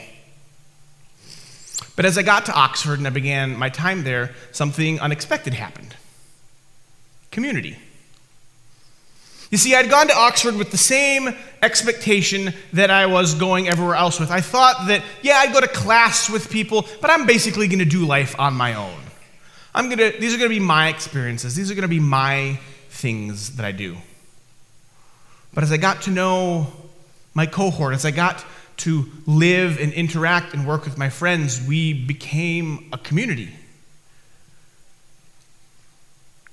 But 1.96 2.06
as 2.06 2.18
I 2.18 2.24
got 2.24 2.46
to 2.48 2.54
Oxford 2.54 2.98
and 2.98 3.06
I 3.06 3.12
began 3.12 3.58
my 3.58 3.70
time 3.70 4.04
there, 4.04 4.34
something 4.52 5.00
unexpected 5.00 5.54
happened 5.54 5.96
community. 7.32 7.78
You 9.52 9.58
see, 9.58 9.76
I'd 9.76 9.90
gone 9.90 10.08
to 10.08 10.16
Oxford 10.16 10.56
with 10.56 10.72
the 10.72 10.78
same 10.78 11.36
expectation 11.62 12.54
that 12.72 12.90
I 12.90 13.08
was 13.08 13.36
going 13.36 13.68
everywhere 13.68 13.96
else 13.96 14.22
with. 14.22 14.32
I 14.32 14.40
thought 14.40 14.88
that, 14.88 15.04
yeah, 15.22 15.40
I'd 15.40 15.52
go 15.52 15.60
to 15.60 15.68
class 15.68 16.30
with 16.30 16.50
people, 16.50 16.86
but 17.02 17.10
I'm 17.10 17.26
basically 17.26 17.68
going 17.68 17.80
to 17.80 17.86
do 17.86 18.06
life 18.06 18.40
on 18.40 18.54
my 18.54 18.76
own. 18.76 19.02
I'm 19.74 19.90
gonna, 19.90 20.12
these 20.18 20.34
are 20.34 20.38
going 20.38 20.50
to 20.50 20.56
be 20.56 20.66
my 20.66 20.88
experiences, 20.88 21.56
these 21.56 21.70
are 21.70 21.76
going 21.76 21.82
to 21.84 21.90
be 21.90 22.00
my 22.00 22.58
things 22.90 23.58
that 23.58 23.66
I 23.66 23.74
do. 23.74 23.98
But 25.54 25.66
as 25.66 25.74
I 25.74 25.78
got 25.78 26.04
to 26.04 26.12
know 26.12 26.68
my 27.36 27.46
cohort, 27.46 27.94
as 27.94 28.06
I 28.06 28.12
got 28.12 28.44
to 28.78 29.06
live 29.28 29.80
and 29.80 29.94
interact 29.94 30.54
and 30.54 30.66
work 30.66 30.86
with 30.86 30.98
my 30.98 31.10
friends, 31.10 31.66
we 31.66 31.94
became 31.94 32.90
a 32.92 32.98
community. 32.98 33.54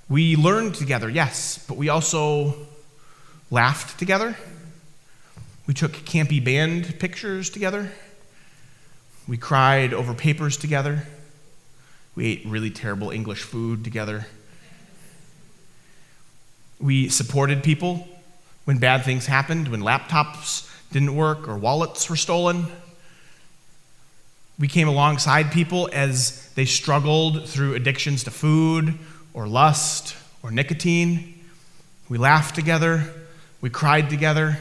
We 0.09 0.37
learned 0.37 0.75
together, 0.75 1.09
yes, 1.09 1.65
but 1.67 1.77
we 1.77 1.89
also 1.89 2.55
laughed 3.51 3.99
together. 3.99 4.37
We 5.67 5.75
took 5.75 5.93
campy 5.93 6.45
band 6.45 6.99
pictures 6.99 7.49
together. 7.49 7.91
We 9.29 9.37
cried 9.37 9.95
over 9.95 10.13
papers 10.15 10.57
together. 10.57 11.05
We 12.15 12.27
ate 12.27 12.43
really 12.45 12.71
terrible 12.71 13.11
English 13.11 13.43
food 13.43 13.85
together. 13.85 14.27
We 16.81 17.09
supported 17.09 17.63
people 17.63 18.09
when 18.65 18.79
bad 18.79 19.05
things 19.05 19.27
happened, 19.27 19.69
when 19.69 19.81
laptops 19.81 20.69
didn't 20.93 21.15
work 21.15 21.49
or 21.49 21.57
wallets 21.57 22.09
were 22.09 22.17
stolen. 22.17 22.67
We 24.59 24.69
came 24.69 24.89
alongside 24.89 25.51
people 25.51 25.89
as 25.93 26.49
they 26.55 26.65
struggled 26.65 27.49
through 27.49 27.75
addictions 27.75 28.25
to 28.25 28.31
food 28.31 28.99
or 29.35 29.49
lust 29.49 30.15
or 30.43 30.51
nicotine. 30.51 31.41
We 32.09 32.19
laughed 32.19 32.55
together. 32.55 33.13
We 33.61 33.71
cried 33.71 34.11
together. 34.11 34.59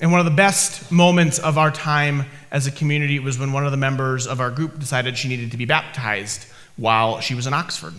And 0.00 0.10
one 0.10 0.20
of 0.20 0.26
the 0.26 0.32
best 0.32 0.90
moments 0.90 1.38
of 1.38 1.56
our 1.56 1.70
time 1.70 2.24
as 2.50 2.66
a 2.66 2.70
community 2.70 3.18
was 3.18 3.38
when 3.38 3.52
one 3.52 3.64
of 3.64 3.70
the 3.70 3.76
members 3.76 4.26
of 4.26 4.40
our 4.40 4.50
group 4.50 4.78
decided 4.78 5.16
she 5.16 5.28
needed 5.28 5.50
to 5.52 5.56
be 5.56 5.66
baptized 5.66 6.46
while 6.76 7.20
she 7.20 7.34
was 7.34 7.46
in 7.46 7.54
Oxford. 7.54 7.94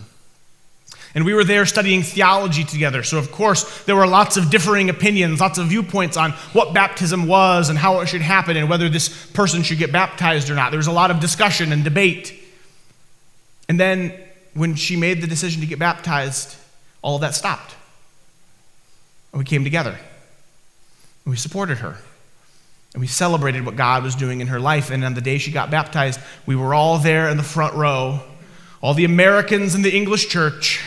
And 1.16 1.24
we 1.24 1.32
were 1.32 1.44
there 1.44 1.64
studying 1.64 2.02
theology 2.02 2.62
together. 2.62 3.02
So, 3.02 3.16
of 3.16 3.32
course, 3.32 3.84
there 3.84 3.96
were 3.96 4.06
lots 4.06 4.36
of 4.36 4.50
differing 4.50 4.90
opinions, 4.90 5.40
lots 5.40 5.56
of 5.56 5.68
viewpoints 5.68 6.18
on 6.18 6.32
what 6.52 6.74
baptism 6.74 7.26
was 7.26 7.70
and 7.70 7.78
how 7.78 8.00
it 8.00 8.06
should 8.06 8.20
happen 8.20 8.54
and 8.54 8.68
whether 8.68 8.90
this 8.90 9.26
person 9.28 9.62
should 9.62 9.78
get 9.78 9.90
baptized 9.90 10.50
or 10.50 10.54
not. 10.54 10.72
There 10.72 10.78
was 10.78 10.88
a 10.88 10.92
lot 10.92 11.10
of 11.10 11.18
discussion 11.18 11.72
and 11.72 11.82
debate. 11.82 12.38
And 13.66 13.80
then, 13.80 14.12
when 14.52 14.74
she 14.74 14.94
made 14.94 15.22
the 15.22 15.26
decision 15.26 15.62
to 15.62 15.66
get 15.66 15.78
baptized, 15.78 16.54
all 17.00 17.14
of 17.14 17.22
that 17.22 17.34
stopped. 17.34 17.74
And 19.32 19.38
we 19.38 19.46
came 19.46 19.64
together. 19.64 19.92
And 19.92 21.30
we 21.30 21.38
supported 21.38 21.78
her. 21.78 21.96
And 22.92 23.00
we 23.00 23.06
celebrated 23.06 23.64
what 23.64 23.74
God 23.74 24.02
was 24.02 24.16
doing 24.16 24.42
in 24.42 24.48
her 24.48 24.60
life. 24.60 24.90
And 24.90 25.02
on 25.02 25.14
the 25.14 25.22
day 25.22 25.38
she 25.38 25.50
got 25.50 25.70
baptized, 25.70 26.20
we 26.44 26.56
were 26.56 26.74
all 26.74 26.98
there 26.98 27.30
in 27.30 27.38
the 27.38 27.42
front 27.42 27.74
row, 27.74 28.20
all 28.82 28.92
the 28.92 29.06
Americans 29.06 29.74
in 29.74 29.80
the 29.80 29.96
English 29.96 30.28
church, 30.28 30.78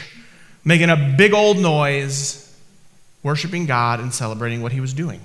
making 0.69 0.91
a 0.91 0.95
big 0.95 1.33
old 1.33 1.57
noise, 1.57 2.55
worshiping 3.23 3.65
God 3.65 3.99
and 3.99 4.13
celebrating 4.13 4.61
what 4.61 4.71
he 4.71 4.79
was 4.79 4.93
doing. 4.93 5.19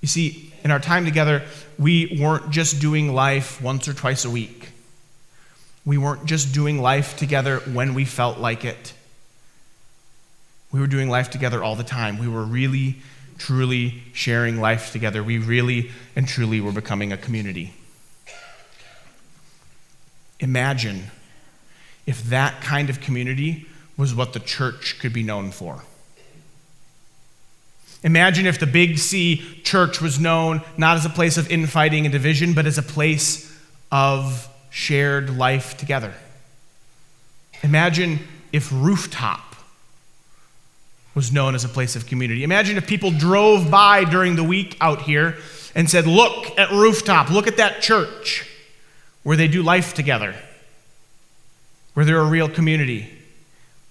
You 0.00 0.08
see, 0.08 0.52
in 0.64 0.72
our 0.72 0.80
time 0.80 1.04
together, 1.04 1.44
we 1.78 2.18
weren't 2.20 2.50
just 2.50 2.80
doing 2.80 3.14
life 3.14 3.62
once 3.62 3.86
or 3.86 3.94
twice 3.94 4.24
a 4.24 4.30
week. 4.30 4.70
We 5.86 5.98
weren't 5.98 6.26
just 6.26 6.52
doing 6.52 6.82
life 6.82 7.16
together 7.16 7.58
when 7.58 7.94
we 7.94 8.06
felt 8.06 8.38
like 8.38 8.64
it. 8.64 8.92
We 10.72 10.80
were 10.80 10.88
doing 10.88 11.08
life 11.08 11.30
together 11.30 11.62
all 11.62 11.76
the 11.76 11.84
time. 11.84 12.18
We 12.18 12.26
were 12.26 12.42
really, 12.42 12.96
truly 13.38 14.02
sharing 14.12 14.60
life 14.60 14.90
together. 14.90 15.22
We 15.22 15.38
really 15.38 15.92
and 16.16 16.26
truly 16.26 16.60
were 16.60 16.72
becoming 16.72 17.12
a 17.12 17.16
community. 17.16 17.72
Imagine 20.40 21.12
if 22.06 22.22
that 22.24 22.60
kind 22.62 22.90
of 22.90 23.00
community 23.00 23.66
was 23.96 24.14
what 24.14 24.32
the 24.32 24.40
church 24.40 24.98
could 24.98 25.12
be 25.12 25.22
known 25.22 25.50
for. 25.50 25.82
Imagine 28.04 28.46
if 28.46 28.58
the 28.58 28.66
Big 28.66 28.98
C 28.98 29.60
church 29.62 30.00
was 30.00 30.18
known 30.18 30.62
not 30.76 30.96
as 30.96 31.04
a 31.04 31.10
place 31.10 31.36
of 31.36 31.50
infighting 31.50 32.04
and 32.04 32.12
division, 32.12 32.52
but 32.52 32.66
as 32.66 32.78
a 32.78 32.82
place 32.82 33.48
of 33.92 34.48
shared 34.70 35.36
life 35.36 35.76
together. 35.76 36.12
Imagine 37.62 38.18
if 38.52 38.72
Rooftop 38.72 39.54
was 41.14 41.32
known 41.32 41.54
as 41.54 41.64
a 41.64 41.68
place 41.68 41.94
of 41.94 42.06
community. 42.06 42.42
Imagine 42.42 42.76
if 42.76 42.86
people 42.86 43.10
drove 43.10 43.70
by 43.70 44.04
during 44.04 44.34
the 44.34 44.42
week 44.42 44.76
out 44.80 45.02
here 45.02 45.36
and 45.74 45.88
said, 45.88 46.06
Look 46.06 46.58
at 46.58 46.70
Rooftop, 46.70 47.30
look 47.30 47.46
at 47.46 47.58
that 47.58 47.82
church 47.82 48.48
where 49.22 49.36
they 49.36 49.46
do 49.46 49.62
life 49.62 49.94
together, 49.94 50.34
where 51.94 52.04
they're 52.04 52.20
a 52.20 52.24
real 52.24 52.48
community. 52.48 53.10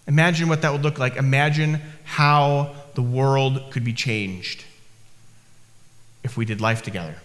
Imagine 0.07 0.49
what 0.49 0.61
that 0.63 0.71
would 0.71 0.83
look 0.83 0.99
like. 0.99 1.15
Imagine 1.15 1.81
how 2.03 2.75
the 2.95 3.01
world 3.01 3.71
could 3.71 3.83
be 3.83 3.93
changed 3.93 4.65
if 6.23 6.37
we 6.37 6.45
did 6.45 6.61
life 6.61 6.81
together. 6.81 7.15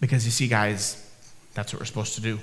Because 0.00 0.24
you 0.24 0.30
see, 0.30 0.48
guys, 0.48 1.08
that's 1.54 1.72
what 1.72 1.80
we're 1.80 1.86
supposed 1.86 2.14
to 2.16 2.20
do. 2.20 2.38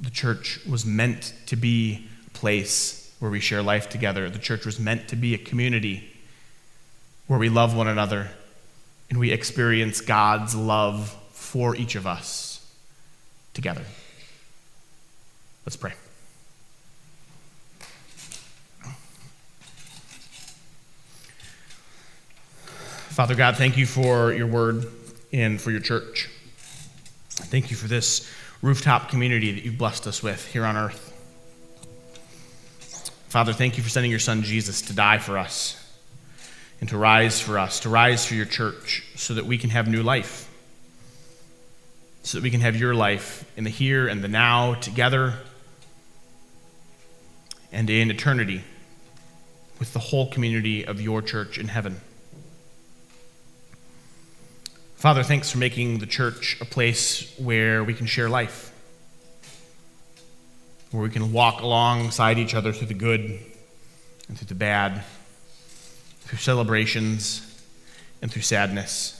The 0.00 0.10
church 0.10 0.60
was 0.68 0.86
meant 0.86 1.34
to 1.46 1.56
be 1.56 2.08
a 2.26 2.30
place 2.30 3.14
where 3.18 3.30
we 3.30 3.40
share 3.40 3.62
life 3.62 3.88
together. 3.90 4.30
The 4.30 4.38
church 4.38 4.64
was 4.64 4.80
meant 4.80 5.08
to 5.08 5.16
be 5.16 5.34
a 5.34 5.38
community 5.38 6.10
where 7.26 7.38
we 7.38 7.48
love 7.48 7.76
one 7.76 7.86
another 7.86 8.30
and 9.10 9.18
we 9.18 9.30
experience 9.30 10.00
God's 10.00 10.54
love 10.54 11.16
for 11.32 11.76
each 11.76 11.94
of 11.94 12.06
us 12.06 12.66
together. 13.52 13.84
Let's 15.70 15.76
pray. 15.76 15.92
Father 23.10 23.36
God, 23.36 23.56
thank 23.56 23.76
you 23.76 23.86
for 23.86 24.32
your 24.32 24.48
word 24.48 24.86
and 25.32 25.60
for 25.60 25.70
your 25.70 25.78
church. 25.78 26.28
Thank 27.30 27.70
you 27.70 27.76
for 27.76 27.86
this 27.86 28.28
rooftop 28.62 29.10
community 29.10 29.52
that 29.52 29.62
you've 29.62 29.78
blessed 29.78 30.08
us 30.08 30.24
with 30.24 30.44
here 30.44 30.64
on 30.64 30.76
earth. 30.76 31.06
Father, 33.28 33.52
thank 33.52 33.76
you 33.76 33.84
for 33.84 33.90
sending 33.90 34.10
your 34.10 34.18
son 34.18 34.42
Jesus 34.42 34.82
to 34.82 34.92
die 34.92 35.18
for 35.18 35.38
us 35.38 35.76
and 36.80 36.88
to 36.88 36.98
rise 36.98 37.40
for 37.40 37.60
us, 37.60 37.78
to 37.78 37.88
rise 37.88 38.26
for 38.26 38.34
your 38.34 38.44
church 38.44 39.04
so 39.14 39.34
that 39.34 39.46
we 39.46 39.56
can 39.56 39.70
have 39.70 39.86
new 39.86 40.02
life, 40.02 40.50
so 42.24 42.38
that 42.38 42.42
we 42.42 42.50
can 42.50 42.60
have 42.60 42.74
your 42.74 42.92
life 42.92 43.44
in 43.56 43.62
the 43.62 43.70
here 43.70 44.08
and 44.08 44.24
the 44.24 44.26
now 44.26 44.74
together 44.74 45.34
and 47.72 47.88
in 47.88 48.10
eternity 48.10 48.62
with 49.78 49.92
the 49.92 49.98
whole 49.98 50.30
community 50.30 50.84
of 50.84 51.00
your 51.00 51.22
church 51.22 51.58
in 51.58 51.68
heaven. 51.68 52.00
Father, 54.96 55.22
thanks 55.22 55.50
for 55.50 55.56
making 55.56 55.98
the 55.98 56.06
church 56.06 56.58
a 56.60 56.64
place 56.66 57.34
where 57.38 57.82
we 57.82 57.94
can 57.94 58.06
share 58.06 58.28
life, 58.28 58.70
where 60.90 61.02
we 61.02 61.08
can 61.08 61.32
walk 61.32 61.62
alongside 61.62 62.38
each 62.38 62.54
other 62.54 62.70
through 62.70 62.88
the 62.88 62.94
good 62.94 63.40
and 64.28 64.36
through 64.36 64.48
the 64.48 64.54
bad, 64.54 65.02
through 66.20 66.38
celebrations 66.38 67.64
and 68.20 68.30
through 68.30 68.42
sadness. 68.42 69.16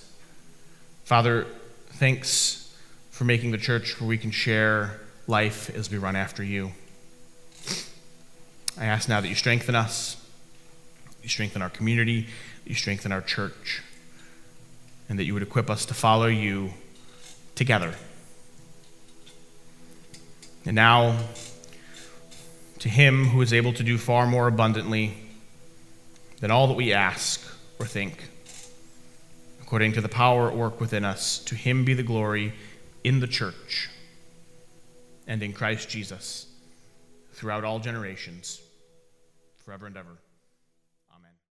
Father, 1.04 1.46
thanks 1.94 2.76
for 3.10 3.24
making 3.24 3.50
the 3.50 3.58
church 3.58 3.98
where 4.00 4.08
we 4.08 4.18
can 4.18 4.30
share 4.30 5.00
life 5.26 5.74
as 5.74 5.90
we 5.90 5.96
run 5.96 6.14
after 6.14 6.44
you. 6.44 6.72
I 8.80 8.86
ask 8.86 9.10
now 9.10 9.20
that 9.20 9.28
you 9.28 9.34
strengthen 9.34 9.74
us, 9.74 10.16
you 11.22 11.28
strengthen 11.28 11.60
our 11.60 11.68
community, 11.68 12.28
you 12.64 12.74
strengthen 12.74 13.12
our 13.12 13.20
church 13.20 13.82
and 15.10 15.18
that 15.18 15.24
you 15.24 15.34
would 15.34 15.42
equip 15.42 15.68
us 15.68 15.84
to 15.84 15.94
follow 15.94 16.28
you 16.28 16.70
together. 17.54 17.94
And 20.64 20.74
now, 20.74 21.18
to 22.78 22.88
him 22.88 23.26
who 23.26 23.42
is 23.42 23.52
able 23.52 23.74
to 23.74 23.82
do 23.82 23.98
far 23.98 24.26
more 24.26 24.46
abundantly 24.46 25.14
than 26.40 26.50
all 26.50 26.66
that 26.68 26.74
we 26.74 26.94
ask 26.94 27.46
or 27.78 27.84
think, 27.84 28.30
according 29.60 29.92
to 29.92 30.00
the 30.00 30.08
power 30.08 30.48
at 30.48 30.56
work 30.56 30.80
within 30.80 31.04
us, 31.04 31.38
to 31.40 31.54
him 31.54 31.84
be 31.84 31.92
the 31.92 32.02
glory 32.02 32.54
in 33.04 33.20
the 33.20 33.26
church 33.26 33.90
and 35.26 35.42
in 35.42 35.52
Christ 35.52 35.90
Jesus 35.90 36.46
throughout 37.34 37.62
all 37.62 37.78
generations, 37.78 38.62
forever 39.70 39.86
and 39.86 39.96
ever. 39.96 40.29